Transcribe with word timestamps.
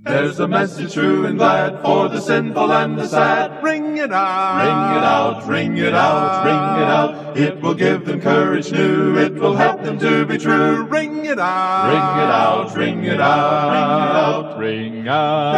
There's 0.00 0.38
a 0.38 0.46
message 0.46 0.94
true 0.94 1.26
and 1.26 1.36
glad 1.36 1.82
for 1.82 2.08
the 2.08 2.20
sinful 2.20 2.72
and 2.72 2.96
the 2.96 3.08
sad. 3.08 3.60
Ring 3.64 3.96
it 3.96 4.12
out. 4.12 4.62
Ring 4.62 4.96
it 4.96 5.04
out, 5.04 5.48
ring 5.48 5.76
it 5.76 5.94
out, 5.94 6.44
ring 6.44 6.82
it 6.82 6.88
out. 6.88 7.36
It 7.36 7.60
will 7.60 7.74
give 7.74 8.04
them 8.04 8.20
courage 8.20 8.70
new. 8.70 9.18
It 9.18 9.34
will 9.34 9.56
help 9.56 9.82
them 9.82 9.98
to 9.98 10.24
be 10.24 10.38
true. 10.38 10.84
Ring 10.84 11.24
it 11.24 11.40
out. 11.40 11.88
Ring 11.88 11.96
it 11.96 12.30
out, 12.30 12.76
ring 12.76 13.04
it 13.04 13.20
out, 13.20 14.58
ring 14.60 14.98
it 14.98 15.08
out. 15.08 15.48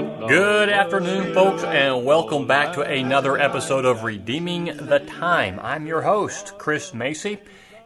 Ring 0.00 0.20
out. 0.20 0.28
Good 0.28 0.68
afternoon, 0.68 1.32
folks, 1.32 1.62
and 1.62 2.04
welcome 2.04 2.48
back 2.48 2.72
to 2.74 2.80
another 2.80 3.38
episode 3.38 3.84
of 3.84 4.02
Redeeming 4.02 4.64
the 4.64 4.98
Time. 4.98 5.60
I'm 5.62 5.86
your 5.86 6.02
host, 6.02 6.58
Chris 6.58 6.92
Macy, 6.92 7.38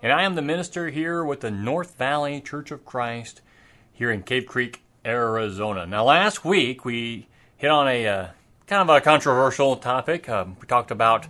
and 0.03 0.13
I 0.13 0.23
am 0.23 0.35
the 0.35 0.43
minister 0.43 0.89
here 0.89 1.23
with 1.23 1.41
the 1.41 1.51
North 1.51 1.99
Valley 1.99 2.41
Church 2.41 2.71
of 2.71 2.87
Christ 2.87 3.43
here 3.93 4.11
in 4.11 4.23
Cave 4.23 4.47
Creek, 4.47 4.84
Arizona. 5.05 5.87
Now, 5.87 6.05
last 6.05 6.45
week 6.45 6.85
we 6.85 7.27
hit 7.57 7.71
on 7.71 7.89
a 7.89 8.07
uh, 8.07 8.29
kind 8.67 8.89
of 8.89 8.97
a 8.97 9.01
controversial 9.01 9.77
topic. 9.77 10.29
Um, 10.29 10.57
we 10.61 10.67
talked 10.67 10.91
about 10.91 11.27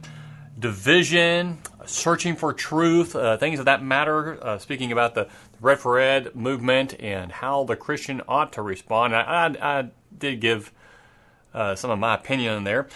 division, 0.58 1.58
searching 1.86 2.36
for 2.36 2.52
truth, 2.52 3.16
uh, 3.16 3.36
things 3.36 3.58
of 3.58 3.64
that 3.64 3.82
matter. 3.82 4.38
Uh, 4.42 4.58
speaking 4.58 4.92
about 4.92 5.14
the 5.14 5.28
Red 5.60 5.78
for 5.78 5.98
Ed 5.98 6.34
movement 6.34 6.94
and 7.00 7.32
how 7.32 7.64
the 7.64 7.76
Christian 7.76 8.22
ought 8.28 8.52
to 8.52 8.62
respond. 8.62 9.14
I, 9.16 9.22
I, 9.60 9.78
I 9.78 9.90
did 10.16 10.40
give 10.40 10.72
uh, 11.52 11.74
some 11.74 11.90
of 11.90 11.98
my 11.98 12.14
opinion 12.14 12.54
in 12.54 12.64
there, 12.64 12.88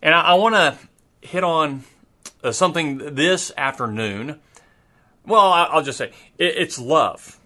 and 0.00 0.14
I, 0.14 0.20
I 0.20 0.34
want 0.34 0.54
to 0.54 0.78
hit 1.26 1.44
on 1.44 1.84
uh, 2.42 2.52
something 2.52 2.98
this 2.98 3.52
afternoon. 3.56 4.40
Well, 5.26 5.52
I, 5.52 5.74
will 5.74 5.82
just 5.82 5.98
say 5.98 6.12
it, 6.38 6.54
it's 6.56 6.78
love. 6.78 7.38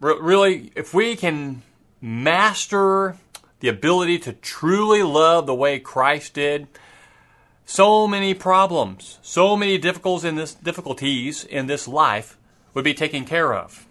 Really, 0.00 0.72
if 0.76 0.92
we 0.92 1.16
can 1.16 1.62
master 2.06 3.16
the 3.58 3.68
ability 3.68 4.16
to 4.20 4.32
truly 4.32 5.02
love 5.02 5.46
the 5.46 5.54
way 5.54 5.80
Christ 5.80 6.34
did, 6.34 6.68
so 7.64 8.06
many 8.06 8.32
problems, 8.32 9.18
so 9.22 9.56
many 9.56 9.76
difficulties 9.76 10.24
in 10.24 10.36
this 10.36 10.54
difficulties 10.54 11.42
in 11.42 11.66
this 11.66 11.88
life 11.88 12.38
would 12.74 12.84
be 12.84 12.94
taken 12.94 13.24
care 13.24 13.52
of. 13.52 13.88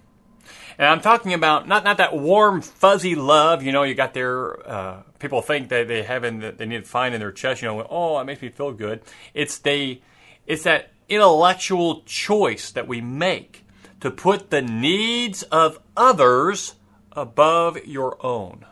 And 0.78 0.88
I'm 0.88 1.02
talking 1.02 1.34
about 1.34 1.67
not 1.67 1.84
not 1.84 1.98
that 1.98 2.16
warm 2.16 2.62
fuzzy 2.62 3.16
love, 3.16 3.64
you 3.64 3.73
know, 3.73 3.84
you 3.84 3.95
got 3.95 4.14
their 4.14 4.66
uh, 4.66 5.02
people 5.20 5.42
think 5.42 5.68
that 5.70 5.90
they 5.90 6.03
have 6.03 6.23
in 6.23 6.40
that 6.40 6.58
they 6.58 6.66
need 6.66 6.86
to 6.86 6.90
find 6.90 7.14
in 7.14 7.20
their 7.20 7.34
chest, 7.34 7.62
you 7.62 7.68
know, 7.68 7.86
oh, 7.90 8.18
it 8.20 8.23
makes 8.23 8.42
me 8.42 8.47
feel 8.47 8.72
good. 8.72 9.02
It's 9.34 9.58
they 9.58 10.02
it's 10.47 10.64
that 10.64 10.92
intellectual 11.09 12.02
choice 12.06 12.72
that 12.72 12.88
we 12.88 13.02
make 13.02 13.66
to 14.00 14.09
put 14.09 14.52
the 14.52 14.62
needs 14.62 15.44
of 15.44 15.80
others 15.97 16.75
above 17.16 17.86
your 17.86 18.24
own. 18.26 18.66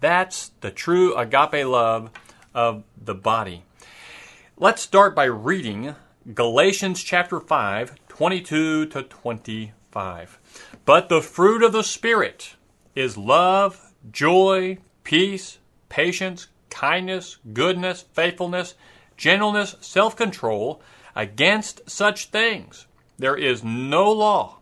That's 0.00 0.50
the 0.60 0.70
true 0.70 1.16
agape 1.16 1.66
love 1.66 2.10
of 2.54 2.84
the 2.96 3.14
body. 3.14 3.64
Let's 4.56 4.82
start 4.82 5.14
by 5.14 5.24
reading 5.24 5.94
Galatians 6.34 7.02
chapter 7.02 7.40
5, 7.40 7.94
22 8.08 8.86
to 8.86 9.02
25. 9.02 10.38
But 10.84 11.08
the 11.08 11.20
fruit 11.20 11.62
of 11.62 11.72
the 11.72 11.82
Spirit 11.82 12.54
is 12.94 13.16
love, 13.16 13.92
joy, 14.10 14.78
peace, 15.04 15.58
patience, 15.88 16.48
kindness, 16.70 17.38
goodness, 17.52 18.04
faithfulness, 18.12 18.74
gentleness, 19.16 19.76
self 19.80 20.16
control. 20.16 20.80
Against 21.14 21.88
such 21.88 22.28
things 22.30 22.86
there 23.18 23.36
is 23.36 23.64
no 23.64 24.12
law. 24.12 24.58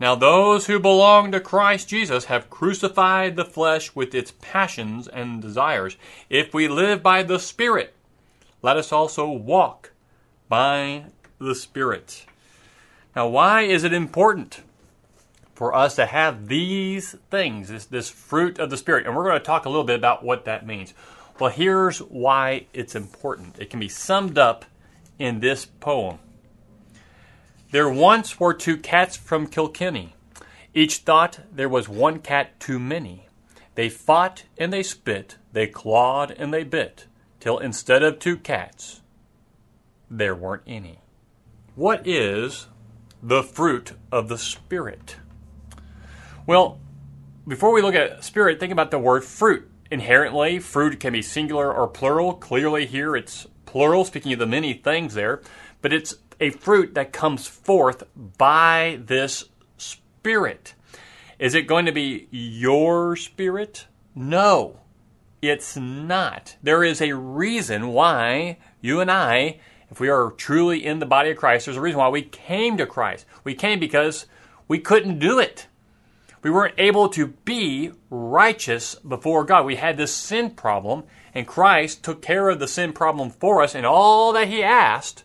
Now, 0.00 0.14
those 0.16 0.66
who 0.66 0.80
belong 0.80 1.30
to 1.32 1.40
Christ 1.40 1.88
Jesus 1.88 2.24
have 2.24 2.50
crucified 2.50 3.36
the 3.36 3.44
flesh 3.44 3.94
with 3.94 4.14
its 4.14 4.32
passions 4.40 5.06
and 5.06 5.40
desires. 5.40 5.96
If 6.28 6.52
we 6.52 6.66
live 6.66 7.02
by 7.02 7.22
the 7.22 7.38
Spirit, 7.38 7.94
let 8.60 8.76
us 8.76 8.92
also 8.92 9.30
walk 9.30 9.92
by 10.48 11.04
the 11.38 11.54
Spirit. 11.54 12.26
Now, 13.14 13.28
why 13.28 13.62
is 13.62 13.84
it 13.84 13.92
important 13.92 14.62
for 15.54 15.72
us 15.72 15.94
to 15.94 16.06
have 16.06 16.48
these 16.48 17.12
things, 17.30 17.68
this, 17.68 17.86
this 17.86 18.10
fruit 18.10 18.58
of 18.58 18.70
the 18.70 18.76
Spirit? 18.76 19.06
And 19.06 19.14
we're 19.14 19.24
going 19.24 19.38
to 19.38 19.44
talk 19.44 19.64
a 19.64 19.68
little 19.68 19.84
bit 19.84 19.96
about 19.96 20.24
what 20.24 20.44
that 20.46 20.66
means. 20.66 20.92
Well, 21.38 21.50
here's 21.50 21.98
why 21.98 22.66
it's 22.72 22.96
important. 22.96 23.60
It 23.60 23.70
can 23.70 23.78
be 23.78 23.88
summed 23.88 24.38
up 24.38 24.64
in 25.20 25.38
this 25.38 25.64
poem. 25.64 26.18
There 27.74 27.90
once 27.90 28.38
were 28.38 28.54
two 28.54 28.76
cats 28.76 29.16
from 29.16 29.48
Kilkenny. 29.48 30.14
Each 30.74 30.98
thought 30.98 31.40
there 31.52 31.68
was 31.68 31.88
one 31.88 32.20
cat 32.20 32.60
too 32.60 32.78
many. 32.78 33.26
They 33.74 33.88
fought 33.88 34.44
and 34.56 34.72
they 34.72 34.84
spit, 34.84 35.38
they 35.52 35.66
clawed 35.66 36.30
and 36.30 36.54
they 36.54 36.62
bit, 36.62 37.06
till 37.40 37.58
instead 37.58 38.04
of 38.04 38.20
two 38.20 38.36
cats, 38.36 39.00
there 40.08 40.36
weren't 40.36 40.62
any. 40.68 41.00
What 41.74 42.06
is 42.06 42.68
the 43.20 43.42
fruit 43.42 43.94
of 44.12 44.28
the 44.28 44.38
Spirit? 44.38 45.16
Well, 46.46 46.78
before 47.44 47.72
we 47.72 47.82
look 47.82 47.96
at 47.96 48.22
spirit, 48.22 48.60
think 48.60 48.72
about 48.72 48.92
the 48.92 49.00
word 49.00 49.24
fruit. 49.24 49.68
Inherently, 49.90 50.60
fruit 50.60 51.00
can 51.00 51.12
be 51.12 51.22
singular 51.22 51.74
or 51.74 51.88
plural. 51.88 52.34
Clearly, 52.34 52.86
here 52.86 53.16
it's 53.16 53.48
plural, 53.66 54.04
speaking 54.04 54.32
of 54.32 54.38
the 54.38 54.46
many 54.46 54.74
things 54.74 55.14
there, 55.14 55.42
but 55.82 55.92
it's 55.92 56.14
a 56.40 56.50
fruit 56.50 56.94
that 56.94 57.12
comes 57.12 57.46
forth 57.46 58.04
by 58.16 59.00
this 59.04 59.44
Spirit. 59.76 60.74
Is 61.38 61.54
it 61.54 61.66
going 61.66 61.86
to 61.86 61.92
be 61.92 62.28
your 62.30 63.16
spirit? 63.16 63.86
No, 64.14 64.78
it's 65.42 65.76
not. 65.76 66.56
There 66.62 66.84
is 66.84 67.02
a 67.02 67.14
reason 67.14 67.88
why 67.88 68.58
you 68.80 69.00
and 69.00 69.10
I, 69.10 69.58
if 69.90 70.00
we 70.00 70.08
are 70.08 70.30
truly 70.30 70.84
in 70.84 71.00
the 71.00 71.06
body 71.06 71.30
of 71.30 71.36
Christ, 71.36 71.66
there's 71.66 71.76
a 71.76 71.80
reason 71.80 71.98
why 71.98 72.08
we 72.08 72.22
came 72.22 72.76
to 72.78 72.86
Christ. 72.86 73.26
We 73.42 73.54
came 73.54 73.78
because 73.78 74.26
we 74.68 74.78
couldn't 74.78 75.18
do 75.18 75.38
it. 75.38 75.66
We 76.42 76.50
weren't 76.50 76.74
able 76.78 77.08
to 77.10 77.26
be 77.26 77.92
righteous 78.10 78.94
before 78.96 79.44
God. 79.44 79.66
We 79.66 79.76
had 79.76 79.96
this 79.96 80.14
sin 80.14 80.50
problem, 80.50 81.04
and 81.34 81.46
Christ 81.46 82.04
took 82.04 82.22
care 82.22 82.48
of 82.48 82.58
the 82.58 82.68
sin 82.68 82.92
problem 82.92 83.30
for 83.30 83.62
us, 83.62 83.74
and 83.74 83.84
all 83.84 84.32
that 84.34 84.48
He 84.48 84.62
asked 84.62 85.24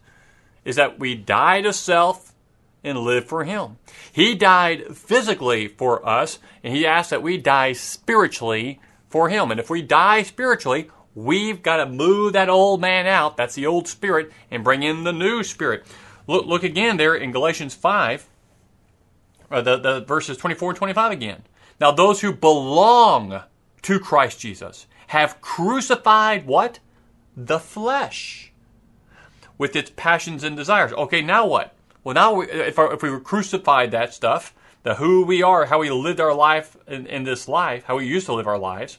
is 0.65 0.75
that 0.75 0.99
we 0.99 1.15
die 1.15 1.61
to 1.61 1.73
self 1.73 2.33
and 2.83 2.97
live 2.99 3.25
for 3.25 3.43
Him. 3.43 3.77
He 4.11 4.35
died 4.35 4.95
physically 4.95 5.67
for 5.67 6.07
us, 6.07 6.39
and 6.63 6.73
He 6.73 6.85
asked 6.85 7.09
that 7.09 7.23
we 7.23 7.37
die 7.37 7.73
spiritually 7.73 8.79
for 9.09 9.29
Him. 9.29 9.51
And 9.51 9.59
if 9.59 9.69
we 9.69 9.81
die 9.81 10.23
spiritually, 10.23 10.89
we've 11.15 11.61
got 11.61 11.77
to 11.77 11.85
move 11.85 12.33
that 12.33 12.49
old 12.49 12.81
man 12.81 13.07
out, 13.07 13.37
that's 13.37 13.55
the 13.55 13.65
old 13.65 13.87
spirit, 13.87 14.31
and 14.49 14.63
bring 14.63 14.83
in 14.83 15.03
the 15.03 15.13
new 15.13 15.43
spirit. 15.43 15.85
Look, 16.27 16.45
look 16.45 16.63
again 16.63 16.97
there 16.97 17.15
in 17.15 17.31
Galatians 17.31 17.73
5, 17.73 18.27
uh, 19.51 19.61
the, 19.61 19.77
the 19.77 20.01
verses 20.01 20.37
24 20.37 20.71
and 20.71 20.77
25 20.77 21.11
again. 21.11 21.43
Now, 21.79 21.91
those 21.91 22.21
who 22.21 22.33
belong 22.33 23.41
to 23.83 23.99
Christ 23.99 24.39
Jesus 24.39 24.85
have 25.07 25.41
crucified 25.41 26.45
what? 26.45 26.79
The 27.35 27.59
flesh 27.59 28.48
with 29.59 29.75
its 29.75 29.91
passions 29.95 30.43
and 30.43 30.57
desires. 30.57 30.91
Okay, 30.93 31.21
now 31.21 31.45
what? 31.45 31.75
Well, 32.03 32.15
now 32.15 32.33
we, 32.33 32.49
if, 32.49 32.79
our, 32.79 32.91
if 32.93 33.03
we 33.03 33.19
crucified 33.19 33.91
that 33.91 34.15
stuff, 34.15 34.55
the 34.81 34.95
who 34.95 35.23
we 35.23 35.43
are, 35.43 35.65
how 35.65 35.79
we 35.79 35.91
lived 35.91 36.19
our 36.19 36.33
life 36.33 36.75
in, 36.87 37.05
in 37.05 37.25
this 37.25 37.47
life, 37.47 37.83
how 37.83 37.97
we 37.97 38.07
used 38.07 38.25
to 38.25 38.33
live 38.33 38.47
our 38.47 38.57
lives, 38.57 38.97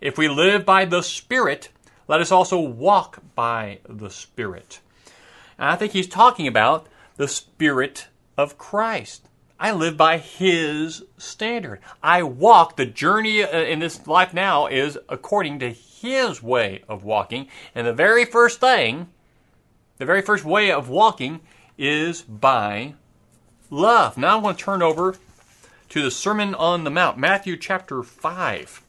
if 0.00 0.18
we 0.18 0.26
live 0.26 0.64
by 0.64 0.84
the 0.84 1.02
Spirit, 1.02 1.68
let 2.08 2.20
us 2.20 2.32
also 2.32 2.58
walk 2.58 3.22
by 3.36 3.78
the 3.88 4.10
Spirit. 4.10 4.80
And 5.58 5.68
I 5.68 5.76
think 5.76 5.92
he's 5.92 6.08
talking 6.08 6.48
about 6.48 6.88
the 7.16 7.28
Spirit 7.28 8.08
of 8.36 8.58
Christ. 8.58 9.28
I 9.60 9.72
live 9.72 9.96
by 9.96 10.18
His 10.18 11.02
standard. 11.16 11.80
I 12.00 12.22
walk, 12.22 12.76
the 12.76 12.86
journey 12.86 13.42
uh, 13.42 13.48
in 13.48 13.80
this 13.80 14.06
life 14.06 14.32
now 14.32 14.68
is 14.68 14.96
according 15.08 15.58
to 15.58 15.70
His 15.70 16.40
way 16.42 16.84
of 16.88 17.02
walking. 17.02 17.48
And 17.74 17.86
the 17.86 17.92
very 17.92 18.24
first 18.24 18.60
thing 18.60 19.08
the 19.98 20.06
very 20.06 20.22
first 20.22 20.44
way 20.44 20.70
of 20.70 20.88
walking 20.88 21.40
is 21.76 22.22
by 22.22 22.94
love. 23.70 24.16
Now 24.16 24.38
I 24.38 24.40
want 24.40 24.58
to 24.58 24.64
turn 24.64 24.82
over 24.82 25.16
to 25.90 26.02
the 26.02 26.10
Sermon 26.10 26.54
on 26.54 26.84
the 26.84 26.90
Mount, 26.90 27.18
Matthew 27.18 27.56
chapter 27.56 28.02
5. 28.02 28.82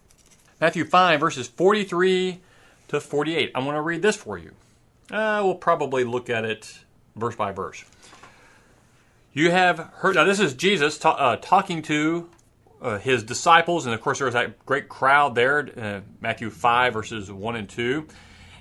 Matthew 0.61 0.85
5, 0.85 1.19
verses 1.19 1.47
43 1.47 2.39
to 2.89 2.99
48. 2.99 3.51
I 3.55 3.59
want 3.59 3.75
to 3.75 3.81
read 3.81 4.01
this 4.01 4.15
for 4.15 4.37
you. 4.37 4.51
Uh, 5.11 5.41
we'll 5.43 5.55
probably 5.55 6.03
look 6.03 6.29
at 6.29 6.45
it 6.45 6.79
verse 7.15 7.35
by 7.35 7.51
verse. 7.51 7.83
You 9.33 9.51
have 9.51 9.79
heard, 9.95 10.15
now 10.15 10.23
this 10.23 10.39
is 10.39 10.53
Jesus 10.53 10.97
ta- 10.97 11.11
uh, 11.11 11.35
talking 11.37 11.81
to 11.83 12.29
uh, 12.81 12.97
his 12.97 13.23
disciples, 13.23 13.85
and 13.85 13.95
of 13.95 14.01
course 14.01 14.19
there 14.19 14.25
was 14.25 14.33
that 14.33 14.65
great 14.65 14.89
crowd 14.89 15.35
there, 15.35 15.69
uh, 15.77 16.01
Matthew 16.21 16.49
5, 16.49 16.93
verses 16.93 17.31
1 17.31 17.55
and 17.55 17.69
2. 17.69 18.07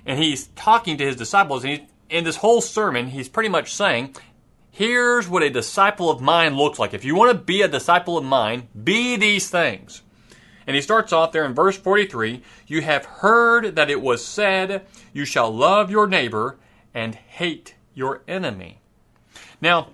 And 0.05 0.19
he's 0.19 0.47
talking 0.47 0.97
to 0.97 1.05
his 1.05 1.15
disciples, 1.15 1.63
and 1.63 1.73
he's 1.73 1.87
in 2.09 2.23
this 2.23 2.37
whole 2.37 2.61
sermon, 2.61 3.07
he's 3.07 3.29
pretty 3.29 3.49
much 3.49 3.73
saying, 3.73 4.15
here's 4.71 5.27
what 5.27 5.43
a 5.43 5.49
disciple 5.49 6.09
of 6.09 6.21
mine 6.21 6.55
looks 6.55 6.79
like. 6.79 6.93
If 6.93 7.05
you 7.05 7.15
want 7.15 7.31
to 7.31 7.43
be 7.43 7.61
a 7.61 7.67
disciple 7.67 8.17
of 8.17 8.25
mine, 8.25 8.67
be 8.83 9.15
these 9.15 9.49
things. 9.49 10.01
And 10.65 10.75
he 10.75 10.81
starts 10.81 11.11
off 11.11 11.31
there 11.31 11.45
in 11.45 11.53
verse 11.53 11.77
43 11.77 12.43
You 12.67 12.81
have 12.81 13.05
heard 13.05 13.75
that 13.75 13.89
it 13.89 14.01
was 14.01 14.23
said, 14.23 14.85
You 15.13 15.25
shall 15.25 15.51
love 15.51 15.89
your 15.89 16.07
neighbor 16.07 16.57
and 16.93 17.15
hate 17.15 17.75
your 17.93 18.21
enemy. 18.27 18.81
Now, 19.61 19.89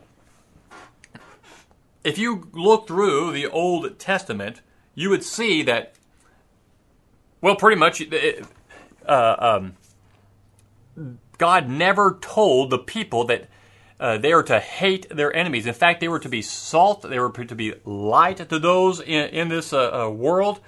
if 2.03 2.17
you 2.17 2.49
look 2.53 2.87
through 2.87 3.31
the 3.31 3.47
Old 3.47 3.97
Testament, 3.97 4.61
you 4.93 5.09
would 5.09 5.23
see 5.23 5.63
that, 5.63 5.95
well, 7.41 7.55
pretty 7.55 7.79
much, 7.79 8.03
uh, 9.07 9.35
um, 9.39 9.75
God 11.37 11.69
never 11.69 12.17
told 12.21 12.69
the 12.69 12.77
people 12.77 13.25
that 13.25 13.49
uh, 13.99 14.17
they 14.17 14.33
are 14.33 14.43
to 14.43 14.59
hate 14.59 15.07
their 15.09 15.33
enemies. 15.33 15.65
In 15.65 15.73
fact, 15.73 16.01
they 16.01 16.07
were 16.07 16.19
to 16.19 16.29
be 16.29 16.41
salt, 16.41 17.01
they 17.01 17.19
were 17.19 17.31
to 17.31 17.55
be 17.55 17.73
light 17.85 18.37
to 18.49 18.59
those 18.59 18.99
in, 18.99 19.29
in 19.29 19.49
this 19.49 19.71
uh, 19.71 20.05
uh, 20.05 20.09
world. 20.09 20.59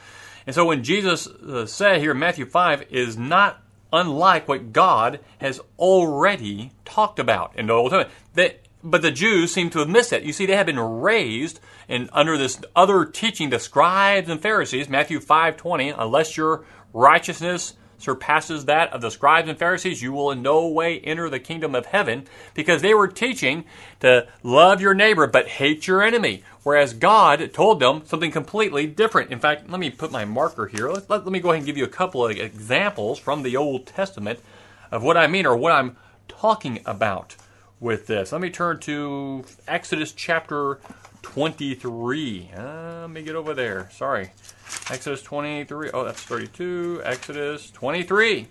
And 0.45 0.55
so 0.55 0.65
when 0.65 0.83
Jesus 0.83 1.27
uh, 1.27 1.65
said 1.65 1.99
here 1.99 2.11
in 2.11 2.19
Matthew 2.19 2.45
5 2.45 2.85
is 2.89 3.17
not 3.17 3.61
unlike 3.91 4.47
what 4.47 4.73
God 4.73 5.19
has 5.39 5.59
already 5.77 6.71
talked 6.85 7.19
about 7.19 7.55
in 7.55 7.67
the 7.67 7.73
Old 7.73 7.91
Testament. 7.91 8.13
That, 8.35 8.59
but 8.83 9.01
the 9.01 9.11
Jews 9.11 9.51
seem 9.53 9.69
to 9.71 9.79
have 9.79 9.89
missed 9.89 10.13
it. 10.13 10.23
You 10.23 10.33
see, 10.33 10.45
they 10.45 10.55
have 10.55 10.65
been 10.65 10.79
raised 10.79 11.59
and 11.89 12.09
under 12.11 12.37
this 12.37 12.59
other 12.75 13.05
teaching, 13.05 13.49
the 13.49 13.59
scribes 13.59 14.29
and 14.29 14.41
Pharisees, 14.41 14.89
Matthew 14.89 15.19
5:20, 15.19 15.93
unless 15.97 16.35
your 16.35 16.65
righteousness 16.93 17.73
surpasses 17.97 18.65
that 18.65 18.91
of 18.93 19.01
the 19.01 19.11
scribes 19.11 19.49
and 19.49 19.57
Pharisees, 19.57 20.01
you 20.01 20.13
will 20.13 20.31
in 20.31 20.41
no 20.41 20.67
way 20.67 20.99
enter 20.99 21.29
the 21.29 21.39
kingdom 21.39 21.75
of 21.75 21.87
heaven 21.87 22.25
because 22.53 22.81
they 22.81 22.93
were 22.93 23.07
teaching 23.07 23.65
to 23.99 24.27
love 24.43 24.81
your 24.81 24.93
neighbor 24.93 25.27
but 25.27 25.47
hate 25.47 25.87
your 25.87 26.01
enemy. 26.01 26.43
Whereas 26.63 26.93
God 26.93 27.53
told 27.53 27.79
them 27.79 28.03
something 28.05 28.31
completely 28.31 28.85
different. 28.85 29.31
In 29.31 29.39
fact, 29.39 29.69
let 29.69 29.79
me 29.79 29.89
put 29.89 30.11
my 30.11 30.25
marker 30.25 30.67
here. 30.67 30.89
Let, 30.89 31.09
let, 31.09 31.23
let 31.25 31.31
me 31.31 31.39
go 31.39 31.49
ahead 31.49 31.59
and 31.59 31.65
give 31.65 31.77
you 31.77 31.85
a 31.85 31.89
couple 31.89 32.25
of 32.25 32.31
examples 32.31 33.19
from 33.19 33.43
the 33.43 33.57
Old 33.57 33.85
Testament 33.85 34.39
of 34.91 35.03
what 35.03 35.17
I 35.17 35.27
mean 35.27 35.45
or 35.45 35.55
what 35.55 35.71
I'm 35.71 35.97
talking 36.27 36.79
about 36.85 37.35
with 37.79 38.07
this. 38.07 38.31
Let 38.31 38.41
me 38.41 38.49
turn 38.49 38.79
to 38.81 39.45
Exodus 39.67 40.11
chapter 40.11 40.79
23. 41.21 42.51
Uh, 42.55 43.01
let 43.01 43.09
me 43.09 43.21
get 43.21 43.35
over 43.35 43.53
there. 43.53 43.89
Sorry. 43.91 44.31
Exodus 44.89 45.21
23. 45.21 45.91
Oh, 45.93 46.03
that's 46.03 46.21
32. 46.21 47.01
Exodus 47.03 47.71
23, 47.71 48.47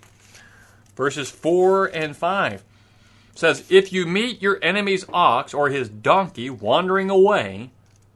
verses 0.95 1.29
4 1.29 1.85
and 1.87 2.15
5 2.15 2.63
says, 3.35 3.65
If 3.69 3.93
you 3.93 4.05
meet 4.05 4.41
your 4.41 4.59
enemy's 4.61 5.05
ox 5.09 5.53
or 5.53 5.69
his 5.69 5.89
donkey 5.89 6.49
wandering 6.49 7.09
away, 7.09 7.71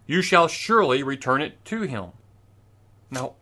you 0.07 0.21
shall 0.21 0.47
surely 0.47 1.03
return 1.03 1.41
it 1.41 1.63
to 1.65 1.83
him. 1.83 2.07
Now, 3.09 3.33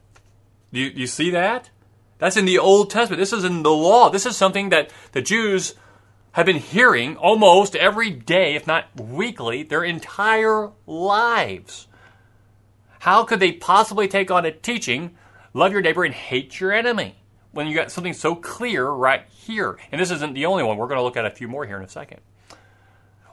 do 0.74 0.80
you, 0.80 0.92
do 0.92 1.00
you 1.00 1.08
see 1.08 1.32
that? 1.32 1.70
That's 2.18 2.38
in 2.38 2.46
the 2.46 2.60
Old 2.60 2.90
Testament. 2.90 3.20
This 3.20 3.34
is 3.34 3.44
in 3.44 3.64
the 3.64 3.72
law. 3.72 4.10
This 4.10 4.26
is 4.26 4.36
something 4.36 4.70
that 4.70 4.92
the 5.14 5.22
Jews 5.22 5.74
have 6.34 6.46
been 6.46 6.58
hearing 6.58 7.18
almost 7.18 7.76
every 7.76 8.10
day, 8.10 8.56
if 8.56 8.68
not 8.68 8.86
weekly, 9.00 9.64
their 9.64 9.84
entire 9.84 10.70
lives. 10.86 11.88
How 13.00 13.24
could 13.24 13.40
they 13.40 13.52
possibly 13.52 14.08
take 14.08 14.30
on 14.30 14.46
a 14.46 14.52
teaching, 14.52 15.16
love 15.54 15.72
your 15.72 15.82
neighbor 15.82 16.04
and 16.04 16.14
hate 16.14 16.60
your 16.60 16.72
enemy, 16.72 17.16
when 17.52 17.66
you 17.66 17.76
got 17.76 17.92
something 17.92 18.14
so 18.14 18.36
clear 18.36 18.88
right 18.88 19.24
here? 19.30 19.78
And 19.92 20.00
this 20.00 20.12
isn't 20.12 20.34
the 20.34 20.46
only 20.46 20.64
one. 20.64 20.78
We're 20.78 20.88
going 20.88 21.00
to 21.00 21.04
look 21.04 21.18
at 21.18 21.26
a 21.26 21.32
few 21.32 21.48
more 21.48 21.66
here 21.66 21.78
in 21.78 21.84
a 21.84 21.90
second. 21.90 22.22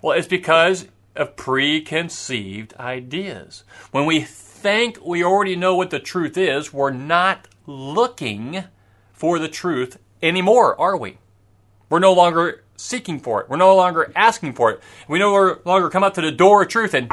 Well, 0.02 0.16
it's 0.16 0.28
because 0.28 0.88
of 1.14 1.36
preconceived 1.36 2.74
ideas. 2.76 3.64
When 3.90 4.06
we 4.06 4.20
think 4.20 5.04
we 5.04 5.24
already 5.24 5.56
know 5.56 5.74
what 5.74 5.90
the 5.90 5.98
truth 5.98 6.36
is, 6.36 6.72
we're 6.72 6.90
not 6.90 7.48
looking 7.66 8.64
for 9.12 9.38
the 9.38 9.48
truth 9.48 9.98
anymore, 10.22 10.80
are 10.80 10.96
we? 10.96 11.18
We're 11.88 11.98
no 11.98 12.12
longer 12.12 12.62
seeking 12.76 13.18
for 13.18 13.40
it. 13.40 13.48
We're 13.48 13.56
no 13.56 13.74
longer 13.74 14.12
asking 14.14 14.54
for 14.54 14.70
it. 14.70 14.80
We 15.08 15.18
no 15.18 15.58
longer 15.64 15.90
come 15.90 16.02
up 16.02 16.14
to 16.14 16.20
the 16.20 16.32
door 16.32 16.62
of 16.62 16.68
truth 16.68 16.94
and 16.94 17.12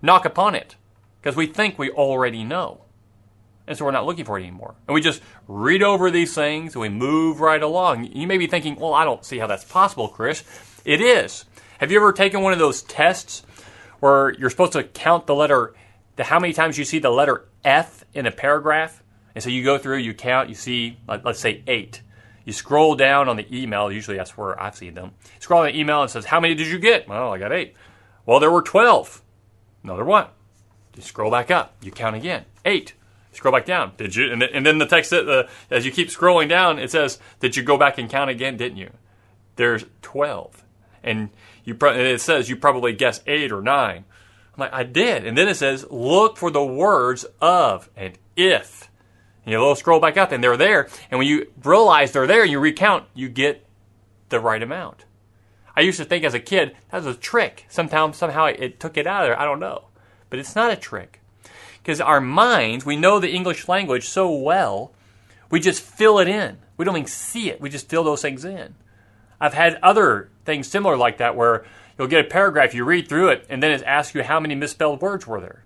knock 0.00 0.24
upon 0.24 0.54
it 0.54 0.76
because 1.20 1.36
we 1.36 1.46
think 1.46 1.78
we 1.78 1.90
already 1.90 2.44
know. 2.44 2.82
And 3.66 3.78
so 3.78 3.84
we're 3.84 3.92
not 3.92 4.06
looking 4.06 4.24
for 4.24 4.38
it 4.38 4.42
anymore. 4.42 4.74
And 4.88 4.94
we 4.94 5.00
just 5.00 5.22
read 5.46 5.82
over 5.82 6.10
these 6.10 6.34
things 6.34 6.74
and 6.74 6.82
we 6.82 6.88
move 6.88 7.40
right 7.40 7.62
along. 7.62 8.10
You 8.12 8.26
may 8.26 8.36
be 8.36 8.48
thinking, 8.48 8.76
well, 8.76 8.92
I 8.92 9.04
don't 9.04 9.24
see 9.24 9.38
how 9.38 9.46
that's 9.46 9.64
possible, 9.64 10.08
Chris. 10.08 10.42
It 10.84 11.00
is. 11.00 11.44
Have 11.78 11.90
you 11.92 11.98
ever 11.98 12.12
taken 12.12 12.42
one 12.42 12.52
of 12.52 12.58
those 12.58 12.82
tests 12.82 13.44
where 14.00 14.34
you're 14.34 14.50
supposed 14.50 14.72
to 14.72 14.82
count 14.82 15.26
the 15.26 15.34
letter, 15.34 15.74
the, 16.16 16.24
how 16.24 16.40
many 16.40 16.52
times 16.52 16.76
you 16.76 16.84
see 16.84 16.98
the 16.98 17.10
letter 17.10 17.48
F 17.64 18.04
in 18.14 18.26
a 18.26 18.32
paragraph? 18.32 19.02
And 19.34 19.42
so 19.42 19.48
you 19.48 19.64
go 19.64 19.78
through, 19.78 19.98
you 19.98 20.12
count, 20.12 20.48
you 20.48 20.54
see, 20.54 20.98
let's 21.06 21.40
say 21.40 21.62
eight. 21.66 22.02
You 22.44 22.52
scroll 22.52 22.94
down 22.94 23.28
on 23.28 23.36
the 23.36 23.46
email, 23.56 23.90
usually 23.90 24.16
that's 24.16 24.36
where 24.36 24.60
I've 24.60 24.74
seen 24.74 24.94
them. 24.94 25.12
Scroll 25.38 25.60
on 25.60 25.66
the 25.66 25.78
email 25.78 26.02
and 26.02 26.10
says, 26.10 26.24
How 26.24 26.40
many 26.40 26.54
did 26.54 26.66
you 26.66 26.78
get? 26.78 27.08
Well, 27.08 27.32
I 27.32 27.38
got 27.38 27.52
eight. 27.52 27.74
Well, 28.26 28.40
there 28.40 28.50
were 28.50 28.62
12. 28.62 29.22
Another 29.84 30.04
one. 30.04 30.26
You 30.96 31.02
scroll 31.02 31.30
back 31.30 31.50
up. 31.50 31.74
You 31.82 31.90
count 31.90 32.16
again. 32.16 32.44
Eight. 32.64 32.94
Scroll 33.32 33.52
back 33.52 33.64
down. 33.64 33.92
Did 33.96 34.14
you? 34.14 34.30
And, 34.30 34.66
then 34.66 34.78
the 34.78 34.86
text, 34.86 35.12
uh, 35.12 35.44
as 35.70 35.86
you 35.86 35.92
keep 35.92 36.08
scrolling 36.08 36.48
down, 36.48 36.78
it 36.78 36.90
says, 36.90 37.18
"Did 37.40 37.56
you 37.56 37.62
go 37.62 37.78
back 37.78 37.96
and 37.96 38.08
count 38.10 38.28
again? 38.28 38.58
Didn't 38.58 38.76
you?" 38.76 38.90
There's 39.56 39.86
twelve, 40.02 40.64
and 41.02 41.30
you. 41.64 41.74
Pro- 41.74 41.92
and 41.92 42.02
it 42.02 42.20
says 42.20 42.50
you 42.50 42.56
probably 42.56 42.92
guessed 42.92 43.22
eight 43.26 43.50
or 43.50 43.62
nine. 43.62 44.04
I'm 44.54 44.60
like, 44.60 44.74
I 44.74 44.82
did, 44.82 45.26
and 45.26 45.36
then 45.36 45.48
it 45.48 45.54
says, 45.54 45.86
"Look 45.90 46.36
for 46.36 46.50
the 46.50 46.64
words 46.64 47.24
of 47.40 47.88
and 47.96 48.18
if." 48.36 48.90
And 49.44 49.52
you 49.52 49.74
scroll 49.76 50.00
back 50.00 50.16
up, 50.16 50.32
and 50.32 50.42
they're 50.42 50.56
there. 50.56 50.88
And 51.10 51.18
when 51.18 51.26
you 51.26 51.48
realize 51.62 52.12
they're 52.12 52.26
there, 52.26 52.42
and 52.42 52.50
you 52.50 52.60
recount, 52.60 53.06
you 53.14 53.28
get 53.28 53.66
the 54.28 54.40
right 54.40 54.62
amount. 54.62 55.04
I 55.76 55.80
used 55.80 55.98
to 55.98 56.04
think 56.04 56.24
as 56.24 56.34
a 56.34 56.40
kid 56.40 56.76
that 56.90 57.02
was 57.02 57.16
a 57.16 57.18
trick. 57.18 57.66
Sometimes 57.68 58.16
somehow 58.16 58.46
it 58.46 58.78
took 58.78 58.96
it 58.96 59.06
out 59.06 59.22
of 59.22 59.28
there. 59.28 59.40
I 59.40 59.44
don't 59.44 59.60
know. 59.60 59.86
But 60.30 60.38
it's 60.38 60.54
not 60.54 60.72
a 60.72 60.76
trick. 60.76 61.20
Because 61.82 62.00
our 62.00 62.20
minds, 62.20 62.86
we 62.86 62.96
know 62.96 63.18
the 63.18 63.32
English 63.32 63.68
language 63.68 64.08
so 64.08 64.30
well, 64.30 64.92
we 65.50 65.60
just 65.60 65.82
fill 65.82 66.18
it 66.18 66.28
in. 66.28 66.58
We 66.76 66.84
don't 66.84 66.96
even 66.96 67.08
see 67.08 67.50
it. 67.50 67.60
We 67.60 67.70
just 67.70 67.88
fill 67.88 68.04
those 68.04 68.22
things 68.22 68.44
in. 68.44 68.74
I've 69.40 69.54
had 69.54 69.78
other 69.82 70.30
things 70.44 70.68
similar 70.68 70.96
like 70.96 71.18
that 71.18 71.36
where 71.36 71.64
you'll 71.98 72.06
get 72.06 72.24
a 72.24 72.28
paragraph, 72.28 72.74
you 72.74 72.84
read 72.84 73.08
through 73.08 73.30
it, 73.30 73.46
and 73.48 73.62
then 73.62 73.72
it 73.72 73.82
asks 73.82 74.14
you 74.14 74.22
how 74.22 74.38
many 74.40 74.54
misspelled 74.54 75.02
words 75.02 75.26
were 75.26 75.40
there. 75.40 75.64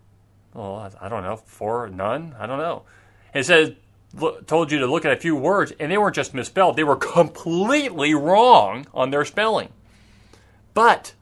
Well, 0.55 0.91
I 1.01 1.09
don't 1.09 1.23
know, 1.23 1.37
four, 1.37 1.89
none, 1.89 2.35
I 2.39 2.47
don't 2.47 2.59
know. 2.59 2.85
It 3.37 3.45
says, 3.45 3.73
told 4.47 4.73
you 4.73 4.79
to 4.79 4.87
look 4.87 5.05
at 5.05 5.13
a 5.13 5.21
few 5.21 5.37
words, 5.37 5.71
and 5.79 5.93
they 5.93 5.99
weren't 5.99 6.15
just 6.15 6.33
misspelled, 6.33 6.77
they 6.77 6.85
were 6.85 6.97
completely 6.97 8.15
wrong 8.15 8.87
on 8.95 9.11
their 9.11 9.27
spelling. 9.27 9.69
But 10.73 11.13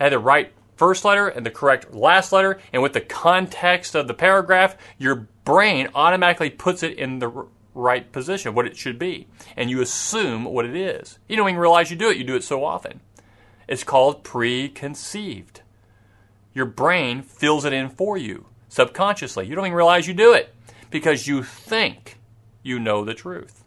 I 0.00 0.04
had 0.04 0.12
the 0.12 0.18
right 0.18 0.52
first 0.74 1.04
letter 1.04 1.28
and 1.28 1.46
the 1.46 1.52
correct 1.52 1.94
last 1.94 2.32
letter, 2.32 2.58
and 2.72 2.82
with 2.82 2.92
the 2.92 3.00
context 3.00 3.94
of 3.94 4.08
the 4.08 4.14
paragraph, 4.14 4.76
your 4.98 5.28
brain 5.44 5.88
automatically 5.94 6.50
puts 6.50 6.82
it 6.82 6.98
in 6.98 7.20
the 7.20 7.46
right 7.72 8.10
position, 8.10 8.54
what 8.54 8.66
it 8.66 8.76
should 8.76 8.98
be, 8.98 9.28
and 9.56 9.70
you 9.70 9.80
assume 9.80 10.44
what 10.44 10.64
it 10.64 10.74
is. 10.74 11.20
You 11.28 11.36
don't 11.36 11.48
even 11.48 11.60
realize 11.60 11.88
you 11.88 11.96
do 11.96 12.10
it, 12.10 12.16
you 12.16 12.24
do 12.24 12.34
it 12.34 12.42
so 12.42 12.64
often. 12.64 13.00
It's 13.68 13.84
called 13.84 14.24
preconceived. 14.24 15.60
Your 16.52 16.66
brain 16.66 17.22
fills 17.22 17.64
it 17.64 17.72
in 17.72 17.90
for 17.90 18.18
you 18.18 18.46
subconsciously. 18.68 19.46
You 19.46 19.54
don't 19.54 19.66
even 19.66 19.76
realize 19.76 20.08
you 20.08 20.14
do 20.14 20.32
it 20.32 20.52
because 20.90 21.26
you 21.26 21.42
think 21.42 22.18
you 22.62 22.78
know 22.78 23.04
the 23.04 23.14
truth. 23.14 23.64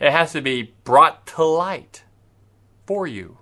It 0.00 0.12
has 0.12 0.32
to 0.32 0.40
be 0.40 0.74
brought 0.84 1.26
to 1.28 1.44
light 1.44 2.04
for 2.86 3.06
you. 3.06 3.38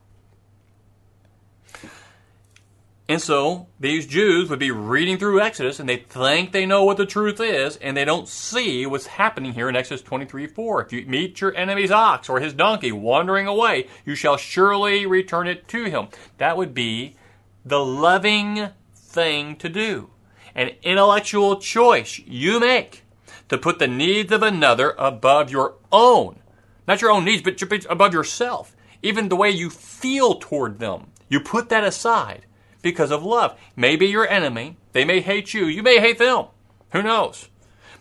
And 3.11 3.23
so 3.23 3.69
these 3.81 4.07
Jews 4.07 4.51
would 4.51 4.59
be 4.59 4.71
reading 4.71 5.17
through 5.17 5.41
Exodus 5.41 5.81
and 5.81 5.89
they 5.89 5.97
think 5.97 6.53
they 6.53 6.67
know 6.67 6.85
what 6.85 6.99
the 6.99 7.07
truth 7.07 7.41
is 7.41 7.77
and 7.79 7.97
they 7.97 8.05
don't 8.05 8.29
see 8.29 8.85
what's 8.85 9.07
happening 9.07 9.55
here 9.55 9.69
in 9.69 9.77
Exodus 9.77 10.03
23 10.03 10.47
4. 10.47 10.83
If 10.83 10.93
you 10.93 11.07
meet 11.07 11.41
your 11.41 11.57
enemy's 11.57 11.91
ox 11.91 12.29
or 12.29 12.39
his 12.39 12.53
donkey 12.53 12.93
wandering 12.93 13.47
away, 13.47 13.87
you 14.05 14.15
shall 14.15 14.37
surely 14.37 15.07
return 15.07 15.49
it 15.49 15.67
to 15.69 15.85
him. 15.85 16.09
That 16.37 16.59
would 16.59 16.75
be 16.75 17.17
the 17.65 17.83
loving 17.83 18.69
thing 18.95 19.57
to 19.57 19.71
do. 19.71 20.11
An 20.59 20.73
intellectual 20.83 21.61
choice 21.61 22.19
you 22.27 22.59
make 22.59 23.05
to 23.49 23.57
put 23.57 23.79
the 23.79 23.87
needs 23.87 24.33
of 24.33 24.43
another 24.43 24.93
above 24.99 25.53
your 25.53 25.77
own. 25.93 26.41
Not 26.89 27.01
your 27.01 27.13
own 27.13 27.25
needs, 27.25 27.43
but 27.43 27.63
above 27.89 28.13
yourself. 28.13 28.75
Even 29.01 29.29
the 29.29 29.37
way 29.37 29.51
you 29.51 29.71
feel 29.71 30.35
toward 30.35 30.81
them. 30.81 31.13
You 31.29 31.39
put 31.39 31.69
that 31.69 31.85
aside 31.85 32.45
because 32.83 33.13
of 33.13 33.23
love. 33.23 33.57
Maybe 33.77 34.07
your 34.07 34.29
enemy, 34.29 34.77
they 34.95 35.05
may 35.05 35.21
hate 35.21 35.55
you, 35.55 35.67
you 35.67 35.85
may 35.85 36.01
hate 36.01 36.19
them. 36.19 36.47
Who 36.91 37.05
knows? 37.05 37.49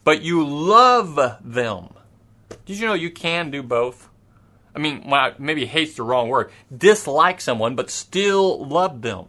But 0.04 0.24
you 0.24 0.44
love 0.44 1.20
them. 1.44 1.90
Did 2.66 2.80
you 2.80 2.88
know 2.88 2.96
you 2.96 3.12
can 3.12 3.52
do 3.52 3.62
both? 3.62 4.10
I 4.76 4.80
mean, 4.80 5.08
maybe 5.38 5.68
hate's 5.68 5.94
the 5.94 6.02
wrong 6.02 6.28
word. 6.28 6.50
Dislike 6.76 7.40
someone, 7.40 7.76
but 7.76 7.92
still 7.92 8.68
love 8.68 9.04
them. 9.04 9.28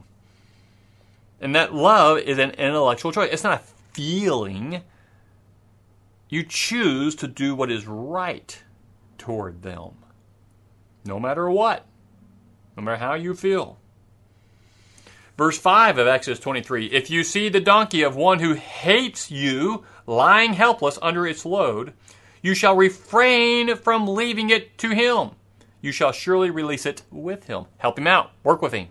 And 1.40 1.54
that 1.54 1.74
love 1.74 2.18
is 2.18 2.38
an 2.38 2.50
intellectual 2.52 3.12
choice. 3.12 3.30
It's 3.32 3.44
not 3.44 3.60
a 3.60 3.64
feeling. 3.92 4.82
you 6.28 6.42
choose 6.42 7.14
to 7.16 7.28
do 7.28 7.54
what 7.54 7.70
is 7.70 7.86
right 7.86 8.62
toward 9.16 9.62
them, 9.62 9.92
no 11.04 11.18
matter 11.18 11.48
what, 11.50 11.86
no 12.76 12.82
matter 12.82 12.98
how 12.98 13.14
you 13.14 13.34
feel. 13.34 13.78
Verse 15.36 15.56
5 15.56 15.98
of 15.98 16.06
Exodus 16.08 16.40
23 16.40 16.86
If 16.86 17.10
you 17.10 17.22
see 17.22 17.48
the 17.48 17.60
donkey 17.60 18.02
of 18.02 18.16
one 18.16 18.40
who 18.40 18.54
hates 18.54 19.30
you 19.30 19.84
lying 20.06 20.54
helpless 20.54 20.98
under 21.00 21.26
its 21.26 21.46
load, 21.46 21.92
you 22.42 22.54
shall 22.54 22.76
refrain 22.76 23.76
from 23.76 24.06
leaving 24.06 24.50
it 24.50 24.76
to 24.78 24.90
him. 24.90 25.30
You 25.80 25.92
shall 25.92 26.12
surely 26.12 26.50
release 26.50 26.86
it 26.86 27.02
with 27.10 27.44
him. 27.44 27.66
Help 27.78 27.98
him 27.98 28.08
out. 28.08 28.32
Work 28.42 28.62
with 28.62 28.72
him. 28.72 28.88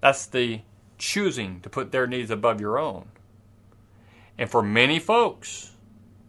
That's 0.00 0.26
the 0.26 0.60
choosing 0.98 1.60
to 1.60 1.68
put 1.68 1.92
their 1.92 2.06
needs 2.06 2.30
above 2.30 2.60
your 2.60 2.78
own. 2.78 3.08
And 4.38 4.50
for 4.50 4.62
many 4.62 4.98
folks, 4.98 5.72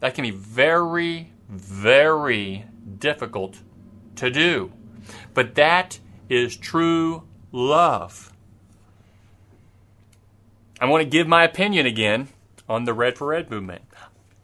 that 0.00 0.14
can 0.14 0.22
be 0.22 0.30
very, 0.30 1.32
very 1.48 2.64
difficult 2.98 3.58
to 4.16 4.30
do. 4.30 4.72
But 5.34 5.54
that 5.54 5.98
is 6.28 6.56
true 6.56 7.24
love. 7.52 8.32
I 10.80 10.86
want 10.86 11.02
to 11.02 11.08
give 11.08 11.26
my 11.26 11.44
opinion 11.44 11.86
again 11.86 12.28
on 12.68 12.84
the 12.84 12.94
Red 12.94 13.18
for 13.18 13.34
Ed 13.34 13.50
movement. 13.50 13.82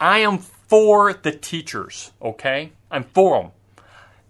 I 0.00 0.18
am 0.18 0.38
for 0.38 1.12
the 1.12 1.30
teachers, 1.30 2.12
okay? 2.20 2.72
I'm 2.90 3.04
for 3.04 3.42
them. 3.42 3.52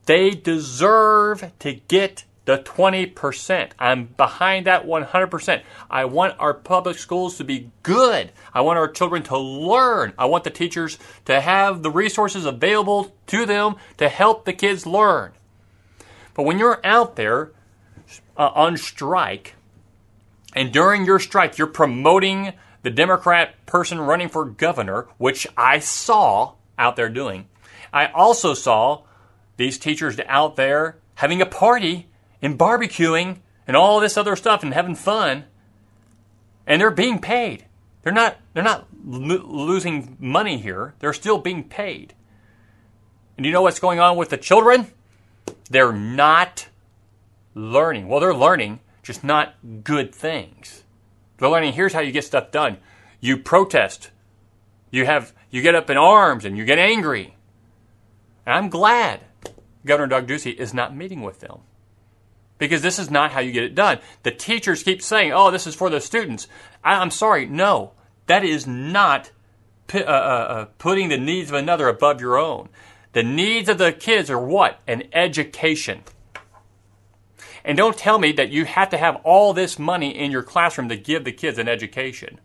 They 0.06 0.30
deserve 0.30 1.52
to 1.60 1.72
get 1.72 2.24
the 2.44 2.58
20%. 2.58 3.70
I'm 3.78 4.04
behind 4.04 4.66
that 4.66 4.86
100%. 4.86 5.62
I 5.90 6.04
want 6.04 6.38
our 6.38 6.54
public 6.54 6.98
schools 6.98 7.38
to 7.38 7.44
be 7.44 7.70
good. 7.82 8.32
I 8.52 8.60
want 8.60 8.78
our 8.78 8.88
children 8.88 9.22
to 9.24 9.38
learn. 9.38 10.12
I 10.18 10.26
want 10.26 10.44
the 10.44 10.50
teachers 10.50 10.98
to 11.24 11.40
have 11.40 11.82
the 11.82 11.90
resources 11.90 12.44
available 12.44 13.14
to 13.28 13.46
them 13.46 13.76
to 13.96 14.08
help 14.08 14.44
the 14.44 14.52
kids 14.52 14.86
learn. 14.86 15.32
But 16.34 16.42
when 16.42 16.58
you're 16.58 16.80
out 16.84 17.16
there 17.16 17.52
uh, 18.36 18.50
on 18.54 18.76
strike, 18.76 19.54
and 20.54 20.72
during 20.72 21.04
your 21.04 21.18
strike, 21.18 21.58
you're 21.58 21.66
promoting 21.66 22.52
the 22.82 22.90
Democrat 22.90 23.64
person 23.66 24.00
running 24.00 24.28
for 24.28 24.44
governor, 24.44 25.08
which 25.16 25.46
I 25.56 25.78
saw 25.78 26.52
out 26.78 26.96
there 26.96 27.08
doing. 27.08 27.46
I 27.92 28.06
also 28.06 28.54
saw 28.54 29.04
these 29.56 29.78
teachers 29.78 30.18
out 30.26 30.56
there 30.56 30.98
having 31.14 31.40
a 31.40 31.46
party 31.46 32.08
and 32.44 32.58
barbecuing 32.58 33.38
and 33.66 33.76
all 33.76 33.98
this 33.98 34.18
other 34.18 34.36
stuff 34.36 34.62
and 34.62 34.74
having 34.74 34.94
fun. 34.94 35.44
And 36.66 36.80
they're 36.80 36.90
being 36.90 37.18
paid. 37.18 37.64
They're 38.02 38.12
not 38.12 38.36
they're 38.52 38.62
not 38.62 38.86
lo- 39.04 39.44
losing 39.46 40.16
money 40.20 40.58
here. 40.58 40.94
They're 40.98 41.14
still 41.14 41.38
being 41.38 41.64
paid. 41.64 42.14
And 43.36 43.44
you 43.44 43.50
know 43.50 43.62
what's 43.62 43.80
going 43.80 43.98
on 43.98 44.16
with 44.16 44.28
the 44.28 44.36
children? 44.36 44.88
They're 45.70 45.92
not 45.92 46.68
learning. 47.54 48.08
Well, 48.08 48.20
they're 48.20 48.34
learning, 48.34 48.80
just 49.02 49.24
not 49.24 49.54
good 49.82 50.14
things. 50.14 50.84
They're 51.38 51.48
learning 51.48 51.72
here's 51.72 51.94
how 51.94 52.00
you 52.00 52.12
get 52.12 52.24
stuff 52.24 52.50
done. 52.50 52.76
You 53.20 53.38
protest. 53.38 54.10
You 54.90 55.06
have 55.06 55.32
you 55.50 55.62
get 55.62 55.74
up 55.74 55.88
in 55.88 55.96
arms 55.96 56.44
and 56.44 56.58
you 56.58 56.66
get 56.66 56.78
angry. 56.78 57.36
And 58.44 58.54
I'm 58.54 58.68
glad 58.68 59.20
Governor 59.86 60.08
Doug 60.08 60.28
Ducey 60.28 60.54
is 60.54 60.74
not 60.74 60.94
meeting 60.94 61.22
with 61.22 61.40
them 61.40 61.60
because 62.58 62.82
this 62.82 62.98
is 62.98 63.10
not 63.10 63.32
how 63.32 63.40
you 63.40 63.52
get 63.52 63.64
it 63.64 63.74
done. 63.74 63.98
The 64.22 64.30
teachers 64.30 64.82
keep 64.82 65.02
saying, 65.02 65.32
oh, 65.32 65.50
this 65.50 65.66
is 65.66 65.74
for 65.74 65.90
the 65.90 66.00
students. 66.00 66.46
I, 66.82 67.02
am 67.02 67.10
sorry, 67.10 67.46
no, 67.46 67.92
that 68.26 68.44
is 68.44 68.66
not 68.66 69.30
uh, 69.92 69.98
uh, 69.98 70.00
uh, 70.00 70.64
putting 70.78 71.08
the 71.08 71.18
needs 71.18 71.50
of 71.50 71.56
another 71.56 71.88
above 71.88 72.20
your 72.20 72.38
own. 72.38 72.68
The 73.12 73.22
needs 73.22 73.68
of 73.68 73.78
the 73.78 73.92
kids 73.92 74.30
are 74.30 74.38
what? 74.38 74.80
An 74.86 75.04
education. 75.12 76.02
And 77.64 77.78
don't 77.78 77.96
tell 77.96 78.18
me 78.18 78.32
that 78.32 78.50
you 78.50 78.64
have 78.66 78.90
to 78.90 78.98
have 78.98 79.16
all 79.24 79.52
this 79.52 79.78
money 79.78 80.16
in 80.16 80.30
your 80.30 80.42
classroom 80.42 80.88
to 80.90 80.96
give 80.96 81.24
the 81.24 81.32
kids 81.32 81.58
an 81.58 81.68
education. 81.68 82.40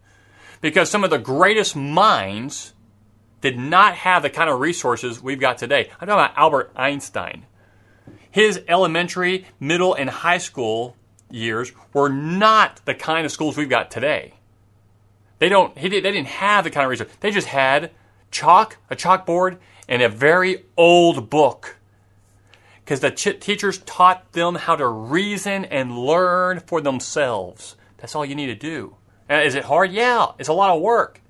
Because 0.62 0.90
some 0.90 1.04
of 1.04 1.10
the 1.10 1.18
greatest 1.18 1.76
minds 1.76 2.74
did 3.42 3.58
not 3.58 3.96
have 3.96 4.22
the 4.22 4.30
kind 4.30 4.50
of 4.50 4.60
resources 4.60 5.22
we've 5.22 5.40
got 5.40 5.58
today. 5.58 5.90
I'm 6.00 6.08
talking 6.08 6.14
about 6.14 6.38
Albert 6.38 6.72
Einstein 6.76 7.46
his 8.32 8.62
elementary, 8.68 9.46
middle, 9.60 9.94
and 9.94 10.10
high 10.10 10.38
school 10.38 10.96
years 11.30 11.72
were 11.94 12.10
not 12.10 12.82
the 12.86 12.96
kind 12.96 13.26
of 13.26 13.32
schools 13.32 13.58
we've 13.58 13.70
got 13.70 13.92
today. 13.92 14.34
They 15.40 15.50
don't. 15.50 15.78
He 15.78 15.90
did, 15.90 16.04
they 16.04 16.12
didn't 16.12 16.28
have 16.28 16.64
the 16.64 16.70
kind 16.70 16.84
of 16.84 16.90
research. 16.90 17.10
They 17.22 17.32
just 17.32 17.48
had 17.48 17.92
chalk, 18.30 18.78
a 18.90 18.96
chalkboard, 18.96 19.58
and 19.88 20.02
a 20.02 20.10
very 20.10 20.66
old 20.78 21.30
book. 21.30 21.78
Because 22.84 23.00
the 23.00 23.12
ch- 23.12 23.40
teachers 23.40 23.80
taught 23.80 24.32
them 24.34 24.56
how 24.56 24.76
to 24.76 24.88
reason 24.88 25.66
and 25.66 25.98
learn 25.98 26.60
for 26.60 26.82
themselves. 26.82 27.76
That's 27.98 28.16
all 28.16 28.26
you 28.26 28.36
need 28.36 28.48
to 28.48 28.56
do. 28.56 28.96
Uh, 29.30 29.36
is 29.36 29.56
it 29.56 29.66
hard? 29.66 29.92
Yeah, 29.92 30.32
it's 30.40 30.50
a 30.50 30.54
lot 30.54 30.76
of 30.76 30.82
work. 30.82 31.22